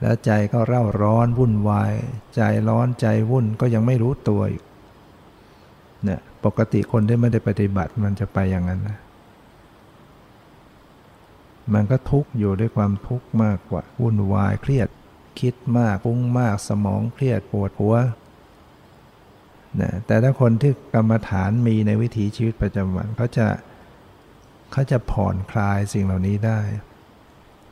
[0.00, 1.94] แล้วใจก็เร่าร้อนวุ่นวาย
[2.34, 4.62] ใจร้อนใจวุ่นก็ยังไม่รู้ตัวอีก
[6.44, 8.98] ปกติคนที่ไม่ได้ปฏิบัติมันจะไปอย่างนั้นนะ
[11.74, 14.88] มันก็ทุกข์อยู่ด้วยความทุกข์มากกว่าวุ่นวายเครียด
[15.40, 17.96] คิดมากปุ้งมากสมองเครียดปวดหัว
[19.80, 23.46] นะแต่ถ้าคนที่กรรมฐานมีในวิถีชีวิตประจำวันเขาจะ
[24.72, 26.60] เขาจะผ่อนคลายสิ่งเหล่านี้ได้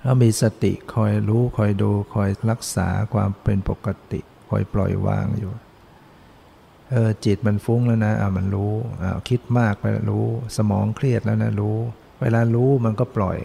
[0.01, 5.53] เขามีสติคอยรู้คอยดูคอยรักษาความเป็นปกติ คอยปล่อยวางอยู่
[6.93, 10.27] เออจิตมันฟุ้งแล้วนะอ่ามันรู้อ่าคิดมากไปรู้
[10.57, 11.77] สมองเครียดแล้วนะรู้
[12.21, 13.39] เวลารู้มันก็ปล่อย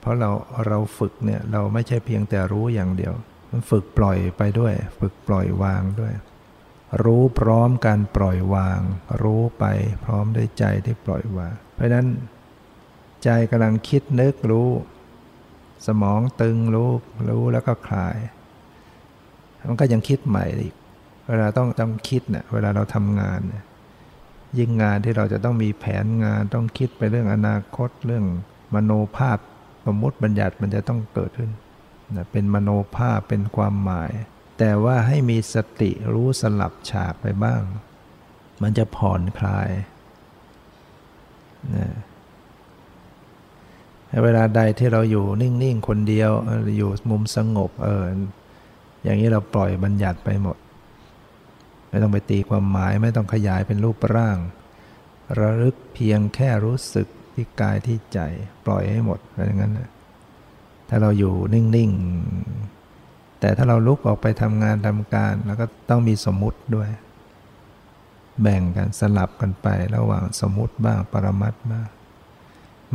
[0.00, 0.30] เพราะเรา
[0.66, 3.12] เราฝึกเนี่ยเราไม่ใช่เพียงแต่รู้อย่างเดียว
[3.50, 6.12] มันฝึกปล่อยไปด้วย ฝึกปล่อยวางด้วย
[7.04, 8.80] รู้พร้อมการปล่อยวาง
[9.22, 9.64] รู้ไป
[10.04, 12.06] พร้อมด้วยใจที่ปล่อยวาง เพราะนั้น
[13.24, 14.70] ใจกำลังคิดนึกรู้
[15.86, 16.90] สมองตึงรู้
[17.28, 18.16] รู้แล้วก็คลาย
[19.68, 20.74] มันก็ยังคิดใหม่อีก
[21.28, 23.64] เวลาต้องต้องคิดเนี่ยเวลาเราทำงานเนี่ย
[24.58, 28.24] ยิ่งงานที่เราจะต้องมีแผนงานต้องคิดไปเรื่องอนาคตเรื่อง
[28.74, 29.38] มโนภาพ
[29.86, 31.50] สมมติบัญญัติมันจะต้องเกิดขึ้น
[32.16, 34.10] นะเป็นมโนภาพเป็นความหมาย
[34.58, 37.62] แต่ว่าให้มีสติรู้สลับฉากไปบ้าง
[38.62, 39.70] มันจะผ่อนคลาย
[41.76, 41.88] นะ
[44.24, 46.30] เวลาใดที่เราอยู่นิ่ง ๆ คนเดียว
[46.78, 48.04] อยู่มุมสงบเออ
[49.04, 50.56] อย่างนี้เราปล่อยบัญญัติไปหมด
[51.92, 54.38] ไม่ต้องไปตีความหมายไม่ต้องขยายเป็นรูปร่าง
[55.38, 58.18] ระลึกเพียงแค่รู้สึกที่กายที่ใจ
[58.66, 59.78] ปล่อยให้หมดอะไรอย่างนั้น
[60.88, 66.88] ถ้าเราอยู่นิ่งๆ แต่ถ้าเราลุกออกไปทำงานทำการ แล้วก็ต้องมีสมมุติด้วย
[68.42, 71.88] แบ่งกันสลับกันไประหว่างสมมุติบ้างปรมัตบ้าง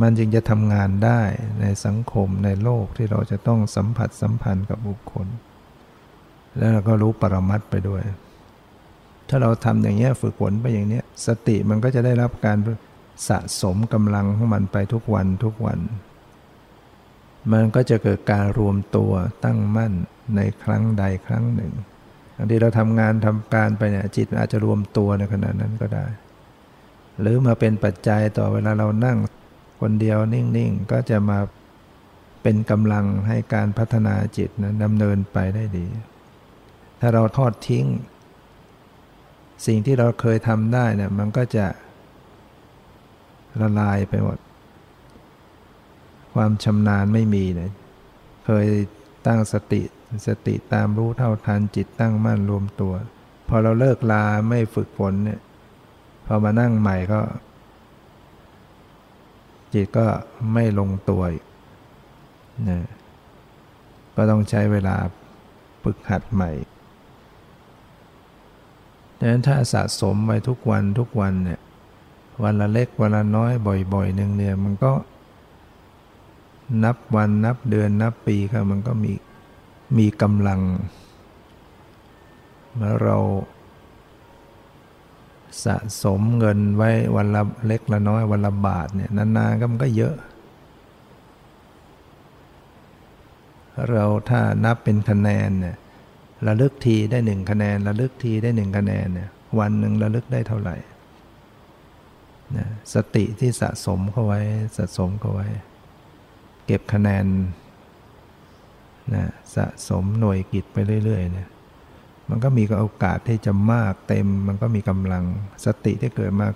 [0.00, 1.20] มันจึงจะทำงานได้
[1.60, 5.26] ในสังคมในโลกที่เราจะต้องสัมผัสสัมพันธ์กับบุคคล
[6.58, 8.02] แล้วเราก็รู้ปรมัตไปด้วย
[9.28, 12.58] ถ้าเราทำอย่างนี้ฝึกฝนไปอย่างนี้สติมันก็จะได้รับการ
[13.28, 15.78] สะสมกำลังของมันไปทุกวันทุกวัน
[17.52, 19.12] มันก็จะเกิดการรวมตัว
[19.44, 19.92] ตั้งมั่น
[20.36, 21.72] ในครั้งใดครั้งหนึ่ง
[22.36, 26.06] บางทีเราทำงานทำการไปเนี่ยจิตอาจจะรวมตัวในขณะนั้นก็ได้
[27.20, 29.18] หรือมาเป็นปัจจัยต่อเวลาเรานั่ง
[29.80, 31.38] คนเดียวนิ่งๆ ก็จะมา
[32.42, 35.86] เป็นกำลังให้การพัฒนาจิตนะดำเนินไปได้ดี
[37.00, 37.84] ถ้าเราทอดทิ้ง
[39.66, 41.66] สิ่งที่เราเคยทำได้เนี่ยมันก็จะ
[43.60, 44.38] ละลายไปหมด
[46.34, 47.70] ความชำนาญไม่มีเลย
[48.46, 48.66] เคย
[49.26, 49.82] ตั้งสติ
[50.26, 52.94] สติตามรู้เท่าทันจิตตั้งมั่นรวมตัว
[53.48, 55.40] พอเราเลิกลาไม่ฝึกฝนเนี่ย
[56.26, 57.20] พอมานั่งใหม่ก็
[59.74, 60.06] จิตก็
[60.54, 61.22] ไม่ลงตัว
[62.68, 62.78] นะ
[64.16, 64.96] ก็ต้องใช้เวลา
[65.82, 66.50] ฝึกหัดใหม่
[69.18, 71.60] ดังนั้นถ้าสะสมไปทุกวันทุกวันเนี่ย
[72.42, 73.52] วันละเล็กวันละน้อย
[73.94, 74.92] บ่อยๆหนึ่งเนี่ยมันก็
[76.84, 79.12] นับวันนับเดือนนับปีครับมันก็มี
[79.98, 80.60] มีกำลัง
[82.74, 83.18] เมื่อเรา
[85.64, 90.14] สะสมเงินไว้วันละเล็กละน้อยวันละบาทเนี่ยนานๆก็มันก็เยอะ
[93.90, 95.76] เราถ้านับเป็นคะแนนเนี่ย
[96.46, 100.76] ระลึกทีได้หนึ่งคะแนนระลึกทีได้หนึ่งคะแนนเนี่ยวันหนึ่งระลึกได้เท่าไหร่
[102.56, 104.40] นะสติที่สะสมเข้าไว้
[104.76, 105.46] สะสมเข้าไว้
[106.66, 107.26] เก็บคะแนน
[109.14, 109.24] นะ
[109.56, 111.48] สะสมหน่วยกิจไปเรื่อยๆเนี่ย
[112.28, 115.24] มันก็มีโอกาสที่จะมากเต็ม มันก็มีกำลัง
[115.64, 116.48] สติที่เกิดมา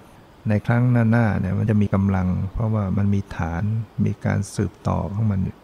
[0.48, 3.62] ในครั้งหน้าๆเนี่ยมันจะมีกำลัง เพราะว่ามันมีฐาน
[4.04, 5.58] มีการสืบต่อของมันอยู่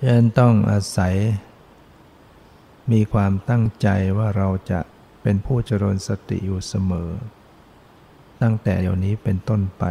[0.00, 1.14] ฉะนั้นต้องอาศัย
[2.92, 3.88] มีความตั้งใจ
[4.18, 4.80] ว่าเราจะ
[5.22, 7.10] เป็นผู้เจริญสติอยู่เสมอ
[8.42, 9.84] ตั้งแต่เดี๋ยวนี้เป็นต้นไป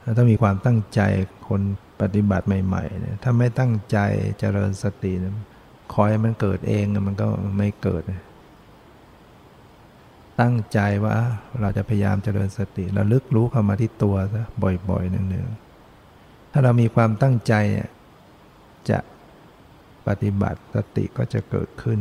[0.00, 1.00] แล้วต้องมีความตั้งใจ
[1.48, 1.62] คน
[2.00, 3.98] ปฏิบัติใหม่ๆเนี่ยถ้าไม่ตั้งใจ
[4.38, 5.34] เจริญสตินะ
[5.94, 7.26] คอยมันเกิดเองมันก็
[7.58, 8.02] ไม่เกิด
[10.40, 11.16] ตั้งใจว่า
[11.60, 17.54] เราจะพยายามเจริญสติเระลึกรู้เข้ามาที่ตัวซะบ่อยๆหนึ่งๆถ้าเรามีความตั้งใจ
[18.90, 18.98] จะ
[20.06, 22.00] ปฏิบัติสติก็จะเกิดขึ้น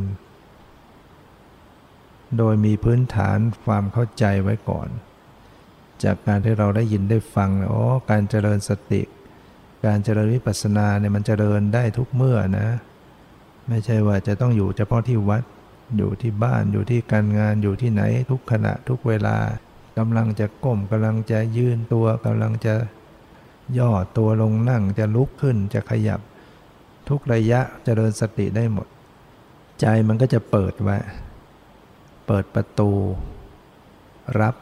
[2.37, 4.89] โดยมีพื้นฐานความเข้าใจไว้ก่อน
[6.03, 9.01] จากการที่เราได้ยินได้ฟังอ๋อการเจริญสติ
[9.85, 12.67] การเจริญวิปัสสนาเนี่ยมันเจริญได้ทุกเมื่อนะ
[13.69, 15.43] ไม่ใช่ว่าจะต้องอยู่เฉพาะที่วัด
[15.97, 19.37] อยู่ที่บ้านอยู่ที่การงานอยู่ที่ไหนทุกขณะทุกเวลา
[19.97, 22.75] กำลังจะก้มกำลังจะยืนตัวกำลังจะ
[23.77, 26.21] ย่อตัวลงนั่งจะลุกขึ้นจะขยับ
[27.09, 28.87] ทุกระยะจะเดินสติได้หมด
[29.81, 30.97] ใจมันก็จะเปิดไว้
[32.27, 32.91] เปิดประตู
[34.41, 34.55] รับ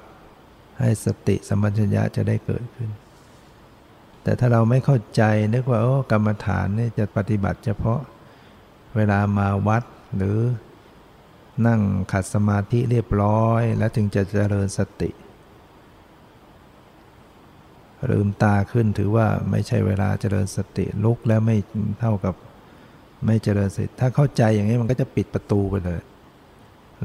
[0.80, 2.90] ให้สติสัมปชัญญะจะได้เกิดขึ้น
[4.24, 5.24] แต่ถ้าเราไม่เข้าใจ
[5.54, 8.00] นึกว่าโอ้กรรมฐานนี่จะปฏิบัติเฉพาะ
[8.96, 9.84] เวลามาวัด
[10.18, 10.38] หรือ
[11.68, 15.10] นั่งขัดสมาธิเรียบร้อย แล้วถึงจะเจริญสติ
[18.12, 21.58] ลืมตาขึ้นถือว่าไม่ใช่เวลาเจริญสติลุกแล้วไม่
[22.00, 22.36] เท่ากับ
[23.26, 26.00] ไม่เจริญสติถ้าเข้าใจอย่างนี้มันก็จะปิดประตูไปเลย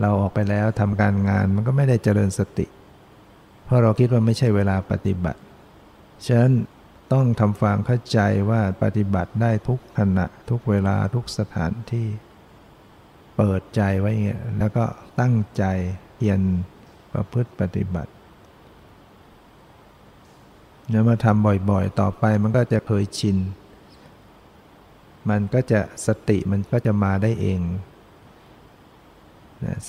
[0.01, 2.67] เราออกไปแล้วทำการงานมันก็ไม่ได้เจริญสติ
[3.65, 5.41] เพราะเราคิดว่าไม่ใช่เวลาปฏิบัติ
[6.27, 6.53] ฉะนั้น
[7.13, 12.09] ต้องทำความเข้าใจว่าปฏิบัติได้ทุกขณะ ทุกเวลาทุกสถานที่
[13.37, 14.85] เปิดใจไว้เงี้ยแล้วก็
[15.21, 15.65] ตั้งใจ
[16.17, 16.41] เพียร
[17.13, 18.11] ประพฤติปฏิบัติ
[20.91, 23.37] แล้วมาทำบ่อยๆ ต่อไปมันก็จะเคยชิน
[25.31, 27.61] มันก็จะสติมันก็จะมาได้เอง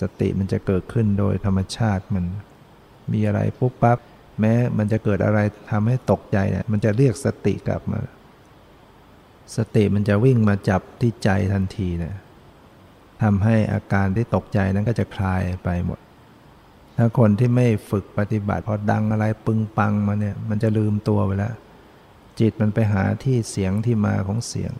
[0.01, 2.25] สติมันจะเกิดขึ้นโดยธรรมชาติมัน
[3.11, 3.99] มีอะไรปุ๊บปั๊บ
[4.39, 5.39] แม้มันจะเกิดอะไร
[5.71, 7.99] ทำให้ตกใจเนี่ยมันจะเรียกสติกลับมา
[9.57, 12.15] สติมันจะวิ่งมาจับที่ใจทันทีเนี่ย
[13.23, 15.99] ทำให้อาการที่ตกใจนั้นก็จะคลายไปหมด
[16.97, 21.53] ถ้าคนที่ไม่ฝึกปฏิบัติพอดังอะไรปึงปังมาเนี่ย มันจะลืมตัวไปแล้ว
[22.39, 24.71] จิตมันไปหาที่เสียงที่มาของเสียง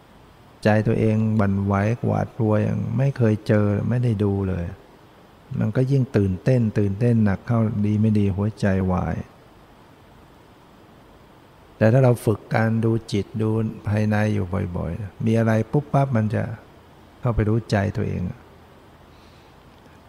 [0.64, 1.74] ใจตัวเองบันไหว
[2.06, 4.66] หวาดกลัวอย่างไม่เคยเจอไม่ได้ดูเลย
[5.60, 9.16] มันก็ยิ่งตื่นเต้น ตื่นเต้นหนักเข้าดีไม่ดีหัวใจวาย
[11.78, 13.50] แต่ถ้าเราฝึกการดูจิตดู
[13.88, 14.46] ภายในอยู่
[14.78, 16.44] บ่อย ๆ มีอะไรปุ๊บปั๊บมันจะ
[17.20, 18.22] เข้าไปรู้ใจตัวเอง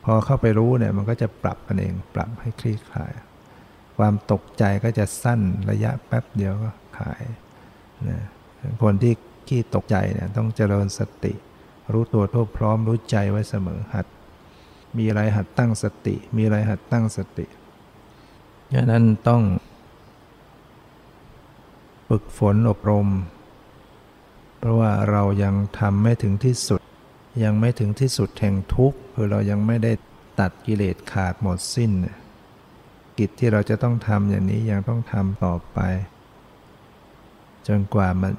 [0.08, 3.12] พอเข้าไปรู้เนี่ยมันก็จะปรับกันเอง ปรับให้คลี่คลาย
[3.96, 5.40] ความตกใจก็จะสั้น
[5.70, 7.22] ระยะแป๊บเดียวก็หาย
[8.08, 8.20] นะ
[8.82, 9.12] คนที่
[9.48, 11.32] ขี้ตกใจเนี่ยต้องเจริญสติ
[11.92, 14.06] รู้ตัวทั่วพร้อมรู้ใจไว้เสมอหัด
[14.96, 17.46] มีอะไรหัดตั้งสติ มีอะไรหัดตั้งสติ
[18.74, 19.42] ดังนั้นต้อง
[22.08, 23.08] ฝึกฝนอบรม
[24.58, 26.80] เพราะว่าเรายังทำไม่ถึงที่สุด
[27.44, 29.92] ยังไม่ถึงที่สุดแห่งทุกข์คือเรายังไม่ได้
[30.40, 31.92] ตัดกิเลสขาดหมดสิ้น
[33.18, 35.78] กิจที่เราจะต้องทำอย่างนี้ยังต้องทำต่อไป
[37.68, 38.32] จนกว่ามัน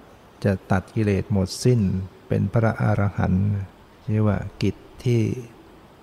[0.46, 1.80] จะตัดกิเลสหมดสิ้น
[2.28, 3.46] เป็นพระอรหันต์
[4.06, 5.22] ชื่อว่ากิจที่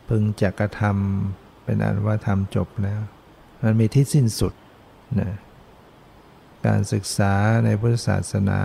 [0.09, 3.01] พึงจะกระทำเป็นอันว่าทำจบแล้ว
[3.63, 4.53] มันมีที่สิ้นสุด
[5.21, 5.31] นะ
[6.67, 8.61] การศึกษาในพุทธศาสนา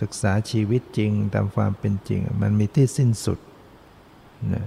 [0.00, 3.38] ศึกษาชีวิตจริงตามความเป็นจริง มันมีที่สิ้นสุด
[4.54, 4.66] นะ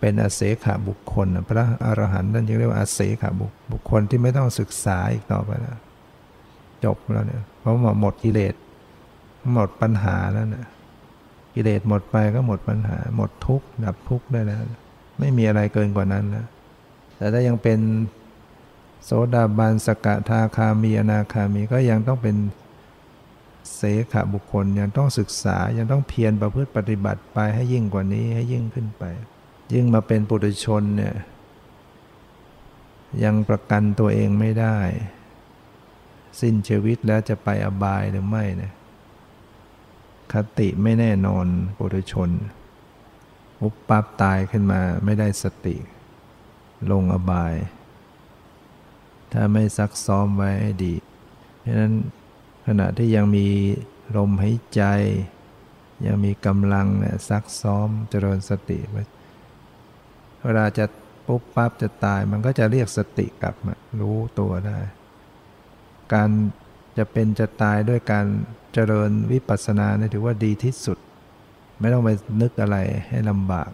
[0.00, 5.78] เป็นอาเสขาบุคคลพระอรหันต์นั่นจึงเรียกว่าอาเสขบุคบุคคลที่ไม่ต้องศึกษาอีกต่อไปแล้ว
[6.84, 8.54] จบแล้วเนี่ยเพราะหมดกิเลส
[9.52, 10.66] หมดปัญหาแล้วนะ
[11.54, 14.60] กิเลสหมดไปก็หมดปัญหา หมดทุกข์ดับทุกข์ได้แล้ว
[15.18, 16.46] ไม่มีอะไรเกินกว่านั้นแล้ว
[17.16, 17.80] แต่ถ้ายังเป็น
[19.04, 22.36] โสดาบันสกทาคามีอนาคามีก็ยังต้องเป็น
[23.76, 29.04] เสขบุคคลยังต้องศึกษายังต้องเพียรประพฤติปฏิบัติไปให้ยิ่งกว่านี้ให้ยิ่งขึ้นไป
[29.74, 31.14] ยิ่งมาเป็นปุถุชนเนี่ย
[33.24, 34.78] ยังประกันตัวเองไม่ได้
[36.40, 38.72] สิ้นชีวิตแล้วจะไปอบายหรือไม่เนี่ย
[40.32, 41.46] คติไม่แน่นอน
[41.78, 42.30] ปุถุชน
[43.62, 45.76] อุปปับตายขึ้นมาไม่ได้สติ
[46.90, 47.54] ลงอบาย
[49.32, 50.94] ถ้าไม่ซักซ้อมไว้ให้ดี
[51.60, 51.94] เพราะนั้น
[52.66, 53.46] ขณะที่ยังมี
[54.16, 54.82] ลมหายใจ
[56.06, 59.02] ยังมีกำลังเนี่ยซักซ้อมเจริญสติไว้
[60.44, 60.84] เวลาจะ
[61.26, 64.78] ปุ๊บปั๊บจะตายมันก็จะเรียกสติกลับมารู้ตัวได้
[66.12, 66.30] การ
[66.98, 68.26] จะเป็นจะตายด้วยการ
[68.72, 70.98] เจริญวิปัสสนาเนี่ยถือว่าดีที่สุด
[71.80, 72.76] ไม่ต้องไปนึกอะไร
[73.08, 73.70] ให้ลำบาก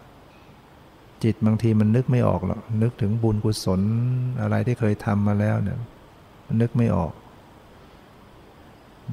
[1.23, 3.81] จิตบางทีมันนึกไม่ออกหรอกนึกถึงบุญกุศล
[4.41, 5.77] อะไรที่เคยทำมาแล้วเนี่ย
[6.61, 7.13] นึกไม่ออก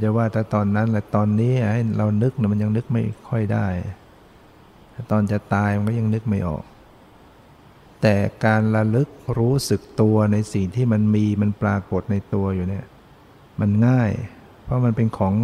[0.03, 3.67] จะว่าแต่ตอนนั้นแหละตอนนี้ให้เรานึกนี่ยมันยังนึกไม่ค่อยได้
[5.11, 6.65] ตอนจะตายมันก็ยังนึกไม่ออก
[8.03, 12.85] แต่การระลึกรู้สึกตัวในสิ่งที่มันมีมันปรากฏในตัวอยู่เนี่ย
[13.61, 14.11] มันง่าย
[14.65, 15.35] เพราะมันเป็นของ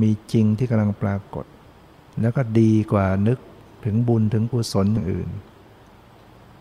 [0.00, 1.44] มีจริงที่กำลังปรากฏ
[2.20, 3.38] แล้วก็ดีกว่านึก
[3.84, 5.28] ถึงบุญถึงกุศลอย่างอื่น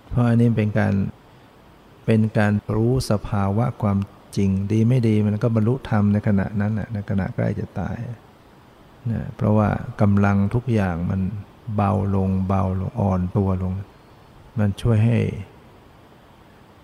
[0.10, 0.94] เพราะอันนี้เป็นการ
[2.06, 3.98] เป็นการรู้สภาวะความ
[4.38, 7.98] จริง ดีไม่ดีมันก็บรรลุธรรมในขณะนั้นในขณะใกล้จะตาย
[9.12, 9.70] นะเพราะว่า
[10.02, 11.22] กำลังทุกอย่างมัน
[11.76, 13.74] เบาลงเบาลงอ่อนตัวลง
[14.60, 15.20] มันช่วยให้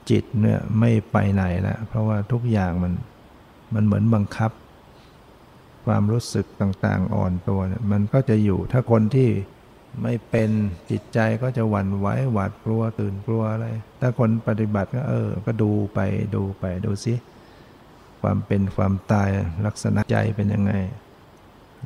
[0.09, 2.93] จิตเนี่ยไม่ไปไหนแล้วเพราะว่าทุกอย่างมัน
[3.73, 4.51] มันเหมือนบังคับ
[5.85, 9.29] ความรู้สึกต่างๆอ่อนตัวเนี่ยมันก็จะอยู่ถ้าคนที่
[10.03, 10.49] ไม่เป็น
[10.89, 13.67] จิตใจก็จะหวั่นไหวหวาดกลัวตื่นกลัวอะไร
[13.99, 15.99] ถ้าคนปฏิบัติก็เออ ก็ดูไป
[16.35, 17.13] ดูไปดูสิ
[18.21, 19.29] ความเป็นความตาย
[19.65, 20.73] ลักษณะใจเป็นยังไง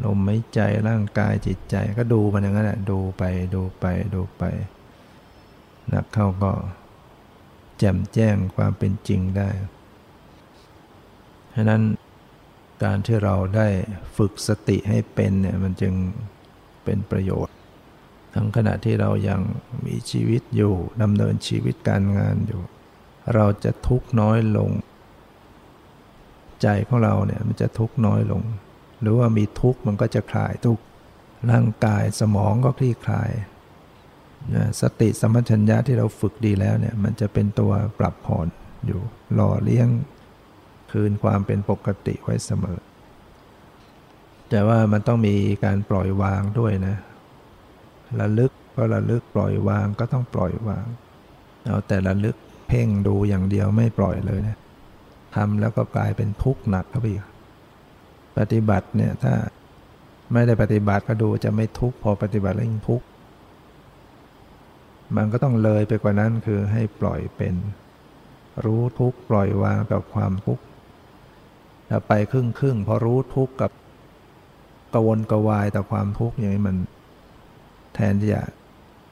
[0.03, 3.23] ลมหายใจร่างกายจิตใจก็ดูมันอย่างนั้นแหละดูไป
[3.55, 4.43] ดูไปดูไป
[5.93, 6.51] นักเข้าก็
[7.79, 9.49] แจ่มแจ้งความเป็นจริงได้
[11.55, 11.81] ฉะนั้น
[12.83, 13.67] การที่เราได้
[14.17, 15.93] ฝึกสติให้เป็นเนี่ยมันจึง
[16.83, 17.55] เป็นประโยชน์
[18.33, 19.41] ทั้งขณะที่เรายัง
[19.85, 22.61] มีชีวิตอยู่ดำเนินชีวิตการงานอยู่
[23.35, 24.69] เราจะทุกข์น้อยลง
[26.65, 28.43] ใจของเราเนี่ยมันจะทุกข์น้อยลง
[29.01, 30.83] หรือว่ามีทุกข์มันก็จะคลายทุกข์
[31.51, 33.31] ร่างกายสมองก็คลี่คลาย
[34.55, 38.47] นะสติสมัชัญญะที่เราฝึกดีแล้วเนี่ยมันจะเป็นตัวปรับผ่อน
[38.85, 39.01] อยู่
[39.33, 39.87] หล่อเลี้ยง
[40.91, 42.79] คืนความเป็นปกติไว้เสมอ
[44.49, 45.35] แต่ว่ามันต้องมี
[45.65, 46.95] การปล่อยวางด้วยนะ
[48.19, 50.85] ระลึกก็ระลึกปล่อยวางก็ต้องปล่อยวาง
[51.65, 52.35] เอาแต่ระลึก
[52.67, 54.57] เพ่งดูอย่างเดียวไม่ปล่อยเลยนะ
[55.35, 57.25] ทำแล้วก็กลายเป็นทุกข์หนักเข้าไปอีก
[58.37, 59.33] ปฏิบัติเนี่ยถ้า
[60.33, 63.05] ไม่ได้ปฏิบัติก็ดูจะไม่ทุกข์พอปฏิบัติแล้วยิ่งทุกข์
[65.15, 67.55] มันก็ต้องเลยไปกว่านั้นคือให้ปล่อยเป็น
[68.65, 70.63] รู้ทุกข์ปล่อยวางกับความทุกข์
[71.89, 73.71] ถ้าไปครึ่งครึ่งพอรู้ทุกข์กับ
[74.93, 76.77] กวนกวายแต่ความทุกข์อย่างนี้มัน
[77.95, 78.43] แทนที่จะ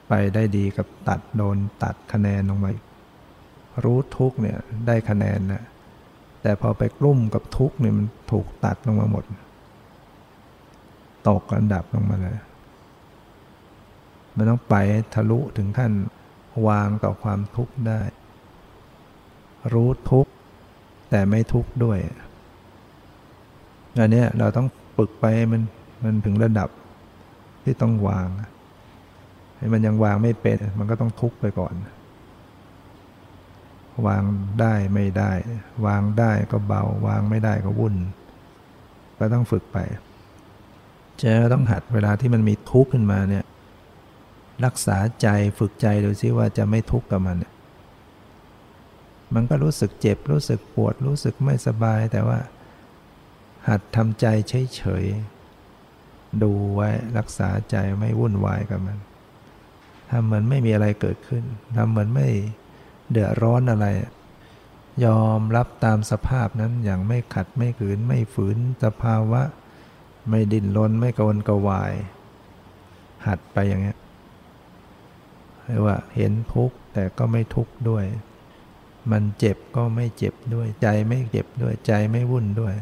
[0.08, 2.70] ไปได้ดีกับตัดโดนตัดคะแนนลงมา
[3.84, 5.62] รู้ทุกเนี่ยได้คะแนนนะ
[6.44, 9.24] แต่พอไปกลุ่มกับทุกข์เนี่ยมันถูกตัดลงมาหมด
[11.28, 12.36] ตกระดับลงมาเลย
[14.36, 14.74] มันต้องไป
[15.14, 15.92] ทะลุถึงขั้น
[16.66, 18.00] วางต่อความทุกข์ได้
[19.72, 20.30] รู้ทุกข์
[21.10, 21.98] แต่ไม่ทุกข์ด้วย
[23.98, 24.68] อันนี้เราต้อง
[24.98, 25.62] ปึกไปมัน
[26.04, 26.68] มันถึงระดับ
[27.64, 28.28] ที่ต้องวาง
[29.56, 31.74] ให้มันยังวางไม่เป็น มันก็ต้องทุกข์ไปก่อน
[34.06, 34.22] วาง
[34.60, 35.32] ได้ไม่ได้
[35.86, 37.94] วางได้ก็เบา วางไม่ได้ก็วุ่น
[39.18, 39.78] ก็ต้องฝึกไป
[41.18, 43.44] เจ้าต้องหัดเวลาที่มันมีทุกข์ขึ้นมาเนี่ย
[44.64, 45.28] รักษาใจ
[45.58, 47.36] ฝึกใจดูซิว่าจะไม่ทุกข์กับมัน
[49.34, 52.38] มันก็รู้สึกเจ็บ รู้สึกปวด รู้สึกไม่สบาย แต่ว่า
[53.68, 56.88] หัดทำใจเฉยๆดูไว้
[57.18, 58.98] รักษาใจไม่วุ่นวายกับมัน
[60.10, 61.44] ทำเหมือนไม่มีอะไรเกิดขึ้น
[61.76, 62.28] ทำเหมือนไม่
[63.10, 63.86] เดือดร้อนอะไร
[65.04, 69.42] ยอมรับตามสภาพนั้นอย่างไม่ขัดไม่ขืนไม่ฝืนสภาวะ
[70.30, 71.92] ไม่ดิ้นรนไม่กวนกวาย
[73.26, 73.98] หัดไปอย่างเงี้ย
[75.64, 78.04] เรียกว่าเห็นทุกข์แต่ก็ไม่ทุกข์ด้วย
[79.10, 82.74] มันเจ็บก็ไม่เจ็บด้วย ใจไม่เจ็บด้วยใจไม่วุ่นด้วย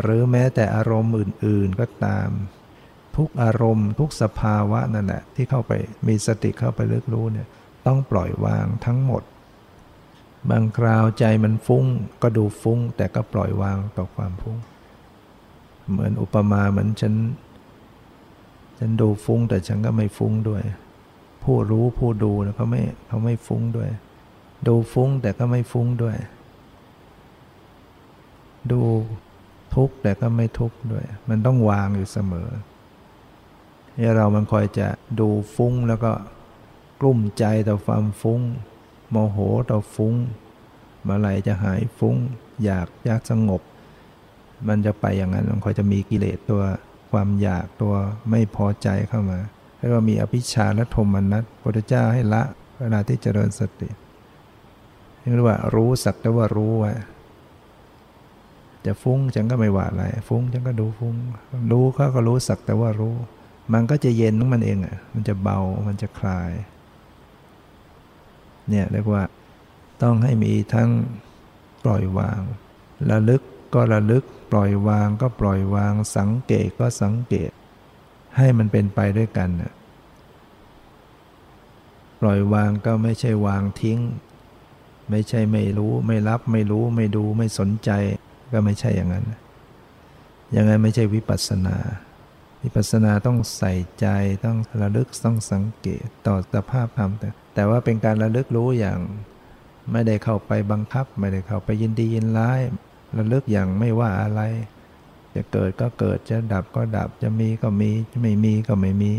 [0.00, 2.28] หรือแม้แต่อารมณ์อื่น ๆก็ตาม
[3.18, 5.72] ทุกอารมณ์ ทุกสภาวะนั่นแหละที่เข้าไป
[6.06, 7.48] มีสติเข้าไปเลือกรู้เนี่ย
[7.86, 9.22] ต้องปล่อยวางทั้งหมด
[10.50, 11.84] บางคราวใจมันฟุ้ง
[12.22, 14.56] ก็ดูฟุ้ง แต่ก็ปล่อยวางต่อความฟุ้ง
[15.90, 17.14] เหมือนอุปมาเหมือนฉัน
[18.78, 20.62] ฉันดูฟุ้งแต่ฉันก็ไม่ฟุ้งด้วย
[21.44, 23.88] ผู้รู้ผู้ดูนะเขาไม่เขาไม่ฟุ้งด้วย
[24.66, 26.16] ดูฟุ้งแต่ก็ไม่ฟุ้งด้วย
[28.72, 28.80] ดู
[29.74, 32.48] ทุกข์แต่ก็ไม่ทุกข์ด้วย มันต้องวางอยู่เสมอ
[33.98, 34.88] นี่เรามันคอยจะ
[35.20, 36.12] ดูฟุ้งแล้วก็
[37.00, 38.40] กลุ้มใจต่อความฟุ้ง
[39.10, 39.38] โมโห
[39.70, 40.14] ต่อฟุ้ง
[41.02, 42.16] เมื่อไหร่จะหายฟุ้ง
[42.64, 43.62] อยากอยากสงบ
[44.68, 46.62] มันจะไปอย่างนั้นมันคอยจะมีกิเลสตัว
[47.12, 47.94] ความอยากตัว
[48.30, 49.38] ไม่พอใจเข้ามา
[49.78, 52.42] ให้เรามีอภิชาและโทมนัสพระเจ้าให้ละ
[52.78, 53.88] เวลาที่เจริญสติ
[55.20, 56.92] เรียกว่ารู้สักแต่ว่ารู้ไว้
[58.86, 61.14] จะฟุ้งฉันก็ไม่ว่าอะไรฟุ้งฉันก็ดูฟุ้ง
[61.72, 63.14] รู้เขาก็รู้สักแต่ว่ารู้
[63.72, 66.52] มันก็จะเย็นของมันเองอะ มันจะเบา มันจะคลาย
[68.68, 69.22] เนี่ยเรียกว่า
[70.02, 70.90] ต้องให้มีทั้ง
[71.84, 72.40] ปล่อยวาง
[73.10, 73.42] ระลึก
[73.74, 77.50] ก็ระลึก ปล่อยวางก็ปล่อยวาง สังเกตก็สังเกต
[78.36, 79.72] ให้มันเป็นไปด้วยกันน่ะ
[82.20, 84.00] ปล่อยวางก็ไม่ใช่วางทิ้ง
[85.10, 87.90] ไม่ใช่ไม่รู้ ไม่รับไม่รู้ไม่ดูไม่สนใจ
[88.52, 89.24] ก็ไม่ใช่อย่างนั้น
[90.52, 91.76] อย่างนั้นไม่ใช่วิปัสสนา
[92.62, 94.06] วิปัสสนาต้องใส่ใจ
[94.44, 98.98] ต้องระลึกต้องสังเกตต่อสภาพธรรมแต่แต่ว่าเป็นการระลึกรู้อย่าง
[99.92, 102.60] ไม่ได้เข้าไปบังคับ ไม่ได้เข้าไปยินดียินร้าย
[103.18, 104.40] ระลึกอย่างไม่ว่าอะไร
[105.34, 109.12] จะเกิดก็เกิดจะดับก็ดับจะมีก็มีจะไม่มีก็ไม่มี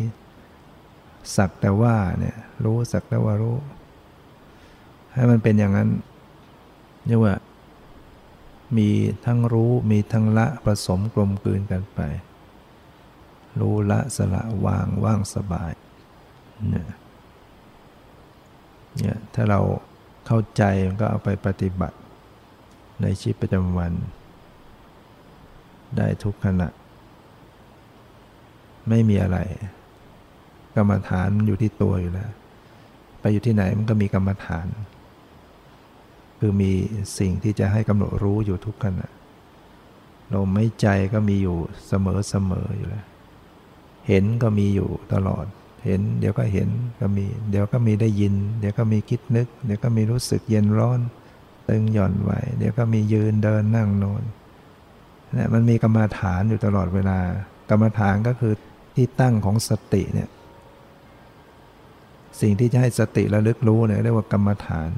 [1.35, 2.35] สักแต่ว่าเนี่ย
[2.65, 3.57] รู้สักแต่ว่ารู้
[5.13, 5.89] ให้มันเป็นอย่างนั้น
[7.05, 7.35] เรียกว่า
[8.77, 8.89] มี
[9.25, 11.99] ทั้งรู้มีทั้งละผสมกลมกลืนกันไป
[13.59, 15.71] รู้ละสละวางว่างสบาย
[16.69, 16.83] เนี่
[19.13, 19.59] ยถ้าเรา
[20.25, 20.63] เข้าใจ
[20.99, 21.97] ก็เอาไปปฏิบัติ
[23.01, 23.93] ในชีวิตประจำวัน
[25.97, 26.67] ได้ทุกขณะ
[28.89, 29.39] ไม่มีอะไร
[30.75, 32.31] กรรมฐานมันอยู่ที่ตัวอยู่แล้ว
[33.19, 34.67] ไปอยู่ที่ไหนมันก็มีกรรมฐาน
[36.39, 36.71] คือมี
[37.19, 39.07] สิ่งที่จะให้กำหนดรู้อยู่ทุกขณะ
[40.33, 41.57] ลมไม่ใจก็มีอยู่
[41.87, 43.05] เสมอเสมออยู่แล้ว
[44.09, 45.45] เห็นก็มีอยู่ตลอด
[45.85, 50.99] เห็น เดี๋ยวก็เห็นก็มี เดี๋ยวก็มีได้ยิน เดี๋ยวก็มีคิดนึก เดี๋ยวก็มีรู้สึกเย็นร้อน
[51.69, 54.23] ตึงหย่อนไหว เดี๋ยวก็มียืนเดินนั่งนอน
[55.37, 57.17] นี่มันมีกรรมาฐานอยู่ตลอดเวลา
[57.69, 58.53] กรรมาฐานก็คือ
[58.95, 60.29] ที่ตั้งของสติเนี่ย
[62.41, 64.89] สิ่งที่จะให้สติระลึกรู้เนี่ยเรียกว่ากรรมฐาน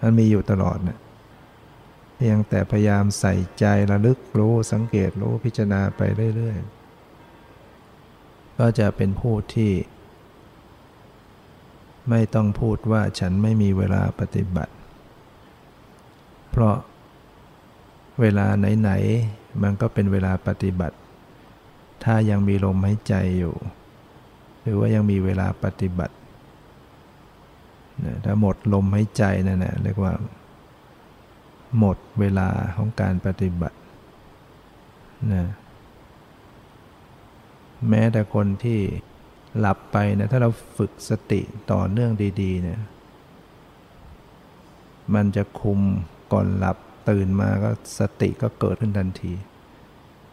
[0.00, 0.98] มันมีอยู่ตลอดเนี่ย
[2.16, 6.02] เพียงแต่พยายามใส่ใจระลึกรู้สังเกตรู้พิจารณาไป
[6.36, 6.75] เรื่อยๆ
[8.58, 9.72] ก็จะเป็นผู้ที่
[12.10, 14.72] ไม่ต้องพูดว่าฉันไม่มีเวลาปฏิบัติ
[16.50, 16.76] เพราะ
[18.20, 20.96] เวลาไหนๆมันก็เป็นเวลาปฏิบัติ
[22.04, 23.54] ถ้ายังมีลมหายใจอยู่
[24.62, 26.14] หรือว่ายังมีเวลาปฏิบัติ
[28.24, 30.12] ถ้าหมดลมหายใจนั่นแหละเรียกว่า
[31.78, 33.78] หมดเวลาของการปฏิบัติ
[35.32, 35.44] นะ
[37.88, 38.80] แม้แต่คนที่
[39.58, 41.40] หลับไปนะถ้าเราฝึกสติ
[41.72, 42.12] ต่อเนื่อง
[42.42, 42.80] ดีๆเนี่ย
[45.14, 45.80] มันจะคุม
[46.32, 46.76] ก่อนหลับ
[47.08, 49.32] ตื่นมาก็สติก็เกิดขึ้นทันที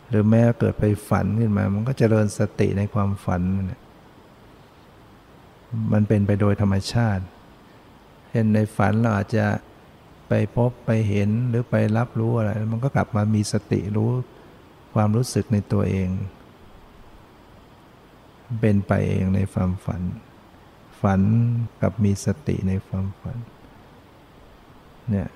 [0.10, 3.82] หรือแม้เกิดไปฝันขึ้นมา มันก็เจริญสติในความฝันนั่นแหละ
[5.94, 7.24] มันเป็นไปโดยธรรมชาติ
[8.32, 9.46] เห็นในฝันเราอาจจะ
[10.28, 14.10] ไปพบไปเห็นหรือไปรับรู้อะไร มันก็กลับมามีสติรู้
[14.96, 16.10] ความรู้สึกในตัวเอง
[18.60, 20.02] เป็นไปเองในความฝัน
[21.02, 21.22] ฝัน
[21.82, 23.38] กับมีสติในความฝัน
[25.10, 25.30] เนี่ย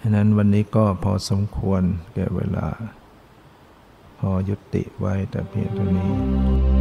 [0.00, 1.82] ฉะนั้นวันนี้ก็พอสมควร
[2.14, 2.66] แก่เวลา
[4.18, 6.75] พอยุติไว้แต่เพียงเท่านี้